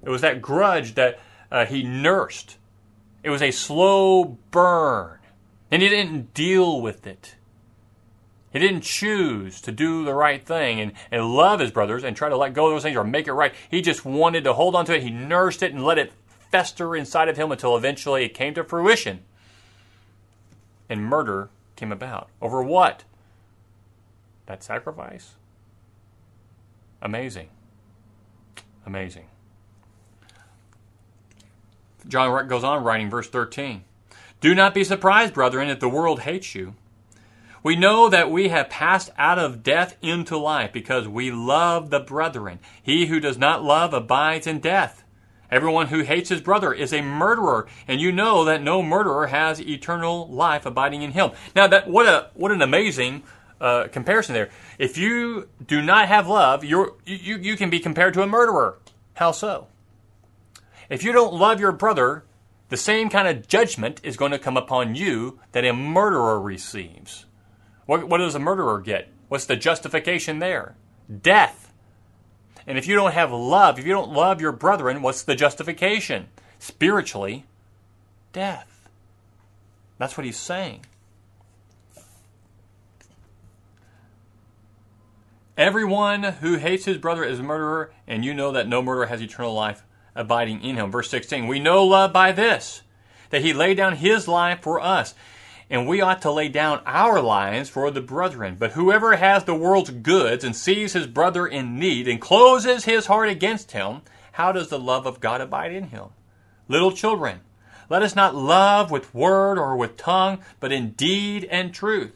It 0.04 0.10
was 0.10 0.22
that 0.22 0.40
grudge 0.40 0.94
that 0.94 1.20
uh, 1.52 1.66
he 1.66 1.82
nursed. 1.82 2.58
It 3.24 3.32
was 3.32 3.42
a 3.42 3.50
slow 3.50 4.38
burn. 4.52 5.18
And 5.72 5.82
he 5.82 5.90
didn't 5.90 6.36
deal 6.36 6.80
with 6.80 7.08
it. 7.08 7.38
He 8.54 8.60
didn't 8.60 8.82
choose 8.82 9.62
to 9.62 9.72
do 9.72 10.06
the 10.06 10.14
right 10.14 10.46
thing 10.46 10.80
and, 10.80 10.92
and 11.10 11.34
love 11.34 11.60
his 11.60 11.72
brothers 11.72 12.04
and 12.04 12.16
try 12.16 12.30
to 12.30 12.38
let 12.38 12.54
go 12.54 12.68
of 12.68 12.74
those 12.74 12.84
things 12.84 12.96
or 12.96 13.04
make 13.04 13.26
it 13.26 13.34
right. 13.34 13.56
He 13.68 13.82
just 13.82 14.06
wanted 14.06 14.44
to 14.44 14.54
hold 14.54 14.76
on 14.76 14.86
to 14.86 14.96
it. 14.96 15.02
He 15.02 15.10
nursed 15.10 15.64
it 15.64 15.74
and 15.74 15.84
let 15.84 15.98
it 15.98 16.14
fester 16.58 16.96
inside 16.96 17.30
of 17.30 17.38
him 17.38 17.52
until 17.52 17.78
eventually 17.78 18.26
it 18.26 18.34
came 18.34 18.56
to 18.56 18.64
fruition. 18.64 19.20
And 20.90 21.04
murder 21.04 21.50
came 21.76 21.92
about. 21.92 22.30
Over 22.42 22.64
what? 22.64 23.04
That 24.48 24.64
sacrifice? 24.64 25.36
Amazing. 27.00 27.50
Amazing. 28.88 29.28
John 32.08 32.48
goes 32.48 32.64
on 32.64 32.84
writing, 32.84 33.08
verse 33.08 33.30
13. 33.30 33.84
Do 34.42 34.56
not 34.56 34.74
be 34.74 34.84
surprised, 34.84 35.36
brethren, 35.36 35.70
if 35.70 35.80
the 35.80 35.88
world 35.88 36.22
hates 36.22 36.56
you. 36.56 36.74
We 37.62 37.76
know 37.76 38.10
that 38.10 38.32
we 38.32 38.48
have 38.48 38.72
passed 38.72 39.12
out 39.16 39.38
of 39.38 39.62
death 39.62 39.96
into 40.02 40.38
life 40.38 40.74
because 40.74 41.08
we 41.08 41.30
love 41.30 41.92
the 41.92 42.00
brethren. 42.00 42.58
He 42.82 43.06
who 43.06 43.20
does 43.20 43.38
not 43.38 43.64
love 43.64 43.94
abides 43.94 44.48
in 44.48 44.60
death. 44.60 45.04
Everyone 45.50 45.88
who 45.88 46.02
hates 46.02 46.30
his 46.30 46.42
brother 46.42 46.74
is 46.74 46.94
a 46.94 47.02
murderer, 47.02 47.68
and 47.88 48.02
you 48.02 48.12
know 48.12 48.44
that 48.46 48.62
no 48.62 48.84
murderer 48.84 49.28
has 49.28 49.62
eternal 49.62 50.28
life 50.28 50.66
abiding 50.66 51.02
in 51.02 51.12
him. 51.12 51.32
Now, 51.56 51.68
that 51.68 51.90
what 51.90 52.06
a 52.06 52.30
what 52.34 52.52
an 52.52 52.62
amazing 52.62 53.24
uh, 53.62 53.88
comparison 53.88 54.34
there. 54.34 54.50
If 54.78 54.98
you 54.98 55.50
do 55.66 55.82
not 55.82 56.08
have 56.08 56.28
love, 56.28 56.64
you're, 56.64 56.96
you 57.06 57.38
you 57.38 57.56
can 57.56 57.70
be 57.70 57.80
compared 57.80 58.14
to 58.16 58.22
a 58.22 58.28
murderer. 58.28 58.80
How 59.16 59.32
so? 59.32 59.68
If 60.90 61.04
you 61.04 61.12
don't 61.12 61.34
love 61.34 61.60
your 61.60 61.72
brother, 61.72 62.24
the 62.70 62.78
same 62.78 63.10
kind 63.10 63.28
of 63.28 63.48
judgment 63.48 64.02
is 64.04 64.18
going 64.18 64.32
to 64.32 64.40
come 64.40 64.58
upon 64.58 64.96
you 64.96 65.40
that 65.54 65.66
a 65.66 65.74
murderer 65.74 66.40
receives. 66.40 67.26
What, 67.86 68.08
what 68.08 68.18
does 68.18 68.36
a 68.36 68.40
murderer 68.40 68.80
get? 68.82 69.10
What's 69.30 69.46
the 69.46 69.56
justification 69.56 70.40
there? 70.40 70.76
Death. 71.22 71.67
And 72.68 72.78
if 72.78 72.86
you 72.86 72.96
don't 72.96 73.14
have 73.14 73.32
love, 73.32 73.80
if 73.80 73.88
you 73.88 73.94
don't 73.94 74.12
love 74.12 74.42
your 74.42 74.52
brethren, 74.52 75.02
what's 75.02 75.24
the 75.24 75.36
justification? 75.36 76.28
Spiritually, 76.60 77.46
death. 78.34 78.90
That's 79.98 80.18
what 80.18 80.26
he's 80.26 80.38
saying. 80.38 80.86
Everyone 85.58 86.24
who 86.24 86.58
hates 86.58 86.86
his 86.86 86.98
brother 86.98 87.24
is 87.24 87.40
a 87.40 87.44
murderer, 87.44 87.92
and 88.06 88.24
you 88.24 88.34
know 88.34 88.52
that 88.52 88.68
no 88.68 88.82
murderer 88.82 89.08
has 89.08 89.22
eternal 89.22 89.54
life 89.54 89.84
abiding 90.14 90.62
in 90.62 90.76
him. 90.76 90.92
Verse 90.92 91.10
16 91.10 91.48
We 91.48 91.60
know 91.60 91.84
love 91.84 92.12
by 92.12 92.32
this, 92.34 92.82
that 93.30 93.42
he 93.42 93.54
laid 93.54 93.78
down 93.78 93.96
his 93.96 94.28
life 94.28 94.62
for 94.62 94.80
us 94.80 95.16
and 95.70 95.88
we 95.88 96.02
ought 96.02 96.22
to 96.22 96.32
lay 96.32 96.48
down 96.48 96.82
our 96.86 97.22
lives 97.22 97.70
for 97.70 97.92
the 97.92 98.02
brethren. 98.02 98.56
But 98.58 98.72
whoever 98.72 99.16
has 99.16 99.44
the 99.44 99.56
world's 99.56 99.90
goods 99.90 100.44
and 100.44 100.56
sees 100.56 100.94
his 100.94 101.08
brother 101.08 101.46
in 101.46 101.78
need 101.78 102.08
and 102.08 102.22
closes 102.22 102.86
his 102.86 103.08
heart 103.08 103.30
against 103.30 103.72
him, 103.72 104.02
how 104.34 104.52
does 104.52 104.70
the 104.70 104.80
love 104.80 105.06
of 105.06 105.20
God 105.20 105.42
abide 105.42 105.72
in 105.72 105.86
him? 105.86 106.06
Little 106.68 106.92
children, 106.92 107.42
let 107.90 108.02
us 108.02 108.16
not 108.16 108.36
love 108.36 108.92
with 108.92 109.14
word 109.14 109.58
or 109.58 109.76
with 109.76 109.98
tongue, 109.98 110.40
but 110.60 110.72
in 110.72 110.92
deed 110.92 111.46
and 111.46 111.74
truth. 111.74 112.14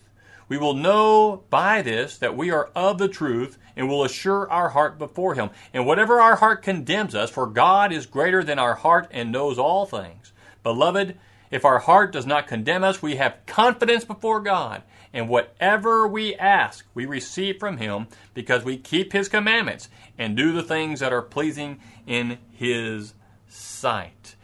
We 0.48 0.58
will 0.58 0.74
know 0.74 1.44
by 1.50 1.82
this 1.82 2.18
that 2.18 2.36
we 2.36 2.52
are 2.52 2.70
of 2.76 2.98
the 2.98 3.08
truth 3.08 3.58
and 3.78 3.88
will 3.88 4.04
assure 4.04 4.52
our 4.52 4.70
heart 4.70 5.00
before 5.00 5.36
him. 5.36 5.50
And 5.74 5.86
whatever 5.86 6.20
our 6.20 6.36
heart 6.36 6.62
condemns 6.62 7.16
us, 7.16 7.30
for 7.30 7.48
God 7.48 7.94
is 7.94 8.06
greater 8.06 8.44
than 8.44 8.60
our 8.60 8.76
heart 8.76 9.08
and 9.12 9.32
knows 9.32 9.58
all 9.58 9.86
things. 9.86 10.34
Beloved, 10.62 11.18
if 11.52 11.66
our 11.66 11.80
heart 11.80 12.14
does 12.14 12.26
not 12.26 12.48
condemn 12.48 12.84
us, 12.84 13.02
we 13.02 13.18
have 13.18 13.46
confidence 13.46 14.06
before 14.06 14.40
God. 14.40 14.84
And 15.14 15.28
whatever 15.28 16.08
we 16.08 16.36
ask, 16.36 16.86
we 16.94 17.06
receive 17.06 17.60
from 17.60 17.78
Him 17.78 18.08
because 18.34 18.64
we 18.64 18.78
keep 18.78 19.12
His 19.12 19.28
commandments 19.28 19.90
and 20.18 20.38
do 20.38 20.54
the 20.54 20.64
things 20.64 21.02
that 21.02 21.12
are 21.12 21.22
pleasing 21.22 21.82
in 22.08 22.38
His 22.54 23.14
sight. 23.50 24.36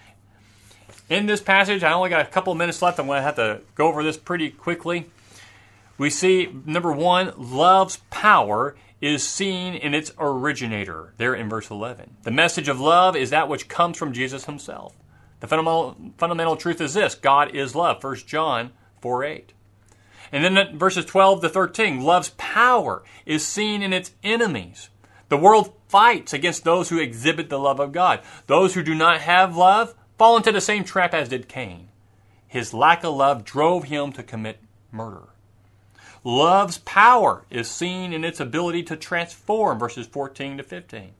In 1.10 1.26
this 1.26 1.39
passage, 1.39 1.84
I 1.84 1.93
only 1.93 2.10
got 2.10 2.26
a 2.26 2.30
couple 2.30 2.54
minutes 2.54 2.82
left. 2.82 3.00
I'm 3.00 3.08
going 3.08 3.20
to 3.20 3.24
have 3.24 3.38
to 3.38 3.62
go 3.76 3.88
over 3.88 4.04
this 4.04 4.17
pretty 4.17 4.50
quickly. 4.50 5.10
We 5.98 6.10
see, 6.10 6.50
number 6.65 6.91
one, 6.91 7.32
love's 7.38 7.98
power 8.10 8.76
is 9.00 9.26
seen 9.26 9.74
in 9.74 9.93
its 9.93 10.12
originator, 10.20 11.13
there 11.17 11.34
in 11.34 11.48
verse 11.48 11.70
11. 11.70 12.17
The 12.24 12.32
message 12.32 12.67
of 12.67 12.82
love 12.82 13.15
is 13.15 13.30
that 13.30 13.48
which 13.48 13.70
comes 13.70 13.98
from 13.98 14.12
Jesus 14.12 14.46
himself. 14.46 14.96
The 15.39 15.47
fundamental, 15.47 15.95
fundamental 16.17 16.56
truth 16.56 16.82
is 16.82 16.93
this 16.93 17.15
God 17.15 17.56
is 17.56 17.76
love, 17.76 18.04
1 18.04 18.15
John 18.26 18.71
4 19.02 19.23
8. 19.23 19.54
And 20.32 20.43
then 20.43 20.78
verses 20.78 21.06
12 21.06 21.41
to 21.41 21.50
13, 21.50 22.02
love's 22.02 22.32
power 22.38 23.04
is 23.26 23.45
seen 23.45 23.82
in 23.82 23.93
its 23.93 24.12
enemies. 24.23 24.89
The 25.30 25.38
world 25.38 25.73
fights 25.88 26.34
against 26.34 26.63
those 26.63 26.89
who 26.89 27.00
exhibit 27.00 27.50
the 27.50 27.60
love 27.60 27.80
of 27.80 27.91
God. 27.91 28.21
Those 28.47 28.73
who 28.73 28.84
do 28.84 28.95
not 28.95 29.21
have 29.21 29.56
love 29.56 29.95
fall 30.17 30.38
into 30.38 30.52
the 30.52 30.62
same 30.62 30.84
trap 30.84 31.13
as 31.13 31.30
did 31.30 31.47
Cain. 31.47 31.89
His 32.47 32.73
lack 32.73 33.04
of 33.04 33.15
love 33.15 33.43
drove 33.43 33.86
him 33.86 34.12
to 34.13 34.23
commit 34.23 34.60
murder. 34.91 35.30
Love's 36.23 36.80
power 36.80 37.45
is 37.50 37.69
seen 37.69 38.12
in 38.12 38.23
its 38.23 38.39
ability 38.39 38.84
to 38.84 38.97
transform, 38.97 39.80
verses 39.80 40.08
14 40.08 40.58
to 40.58 40.63
15. 40.63 41.12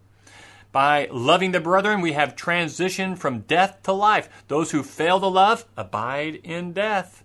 By 0.72 1.08
loving 1.12 1.52
the 1.52 1.60
brethren, 1.60 2.02
we 2.02 2.14
have 2.14 2.36
transitioned 2.36 3.18
from 3.18 3.42
death 3.42 3.82
to 3.84 3.94
life. 3.94 4.30
Those 4.48 4.72
who 4.72 4.84
fail 4.84 5.20
to 5.20 5.28
love 5.28 5.66
abide 5.76 6.36
in 6.44 6.74
death. 6.74 7.24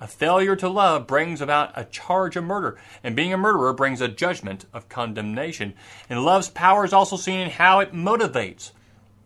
A 0.00 0.08
failure 0.08 0.56
to 0.56 0.68
love 0.68 1.06
brings 1.06 1.40
about 1.40 1.72
a 1.76 1.84
charge 1.84 2.34
of 2.34 2.42
murder, 2.42 2.76
and 3.04 3.14
being 3.14 3.32
a 3.32 3.38
murderer 3.38 3.72
brings 3.72 4.00
a 4.00 4.08
judgment 4.08 4.64
of 4.72 4.88
condemnation. 4.88 5.74
And 6.10 6.24
love's 6.24 6.48
power 6.48 6.84
is 6.84 6.92
also 6.92 7.16
seen 7.16 7.38
in 7.38 7.50
how 7.50 7.78
it 7.78 7.92
motivates. 7.92 8.72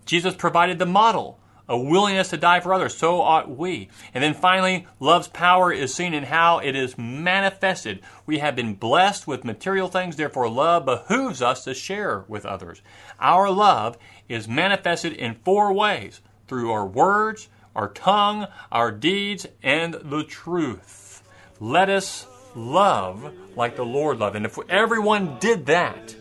Jesus 0.05 0.35
provided 0.35 0.79
the 0.79 0.85
model 0.85 1.41
a 1.69 1.79
willingness 1.79 2.31
to 2.31 2.37
die 2.37 2.61
for 2.61 2.73
others, 2.73 2.97
so 2.97 3.21
ought 3.21 3.57
we. 3.57 3.89
And 4.15 4.23
then 4.23 4.35
finally, 4.35 4.87
love's 5.01 5.29
power 5.29 5.73
is 5.73 5.95
seen 5.95 6.15
in 6.15 6.25
how 6.25 6.59
it 6.59 6.77
is 6.77 6.97
manifested. 6.97 8.01
We 8.25 8.39
have 8.39 8.57
been 8.57 8.75
blessed 8.75 9.27
with 9.27 9.45
material 9.45 9.89
things, 9.89 10.17
therefore, 10.17 10.49
love 10.49 10.85
behooves 10.85 11.43
us 11.43 11.65
to 11.65 11.75
share 11.75 12.25
with 12.29 12.47
others. 12.47 12.83
Our 13.19 13.51
love 13.51 13.99
is 14.29 14.49
manifested 14.49 15.13
in 15.13 15.37
four 15.45 15.73
ways 15.73 16.21
through 16.49 16.71
our 16.71 16.87
words, 16.87 17.49
our 17.75 17.89
tongue, 17.89 18.47
our 18.71 18.91
deeds, 18.91 19.47
and 19.63 19.95
the 19.95 20.25
truth. 20.25 21.23
Let 21.61 21.89
us 21.89 22.27
love 22.55 23.33
like 23.55 23.77
the 23.77 23.85
Lord 23.85 24.19
loved. 24.19 24.37
And 24.37 24.47
if 24.47 24.59
everyone 24.69 25.39
did 25.39 25.67
that, 25.67 26.15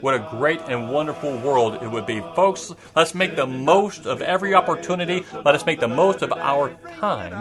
what 0.00 0.14
a 0.14 0.26
great 0.30 0.60
and 0.68 0.90
wonderful 0.90 1.36
world 1.38 1.82
it 1.82 1.88
would 1.88 2.06
be. 2.06 2.20
Folks, 2.34 2.74
let's 2.94 3.14
make 3.14 3.36
the 3.36 3.46
most 3.46 4.06
of 4.06 4.22
every 4.22 4.54
opportunity. 4.54 5.24
Let 5.44 5.54
us 5.54 5.66
make 5.66 5.80
the 5.80 5.88
most 5.88 6.22
of 6.22 6.32
our 6.32 6.74
time 6.98 7.32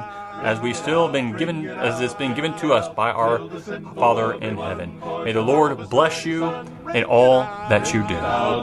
as 0.44 0.60
we 0.60 0.74
still 0.74 1.10
been 1.10 1.36
given 1.36 1.68
as 1.68 2.00
it's 2.00 2.14
been 2.14 2.34
given 2.34 2.56
to 2.60 2.74
us 2.74 2.88
by 2.94 3.12
our 3.12 3.50
Father 3.96 4.34
in 4.34 4.58
heaven. 4.58 5.00
May 5.24 5.32
the 5.32 5.42
Lord 5.42 5.90
bless 5.90 6.26
you 6.26 6.46
in 6.94 7.04
all 7.04 7.42
that 7.70 7.94
you 7.94 8.08
do. 8.08 8.16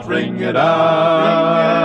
Ring 0.09 0.39
it 0.39 0.55
out. 0.55 1.75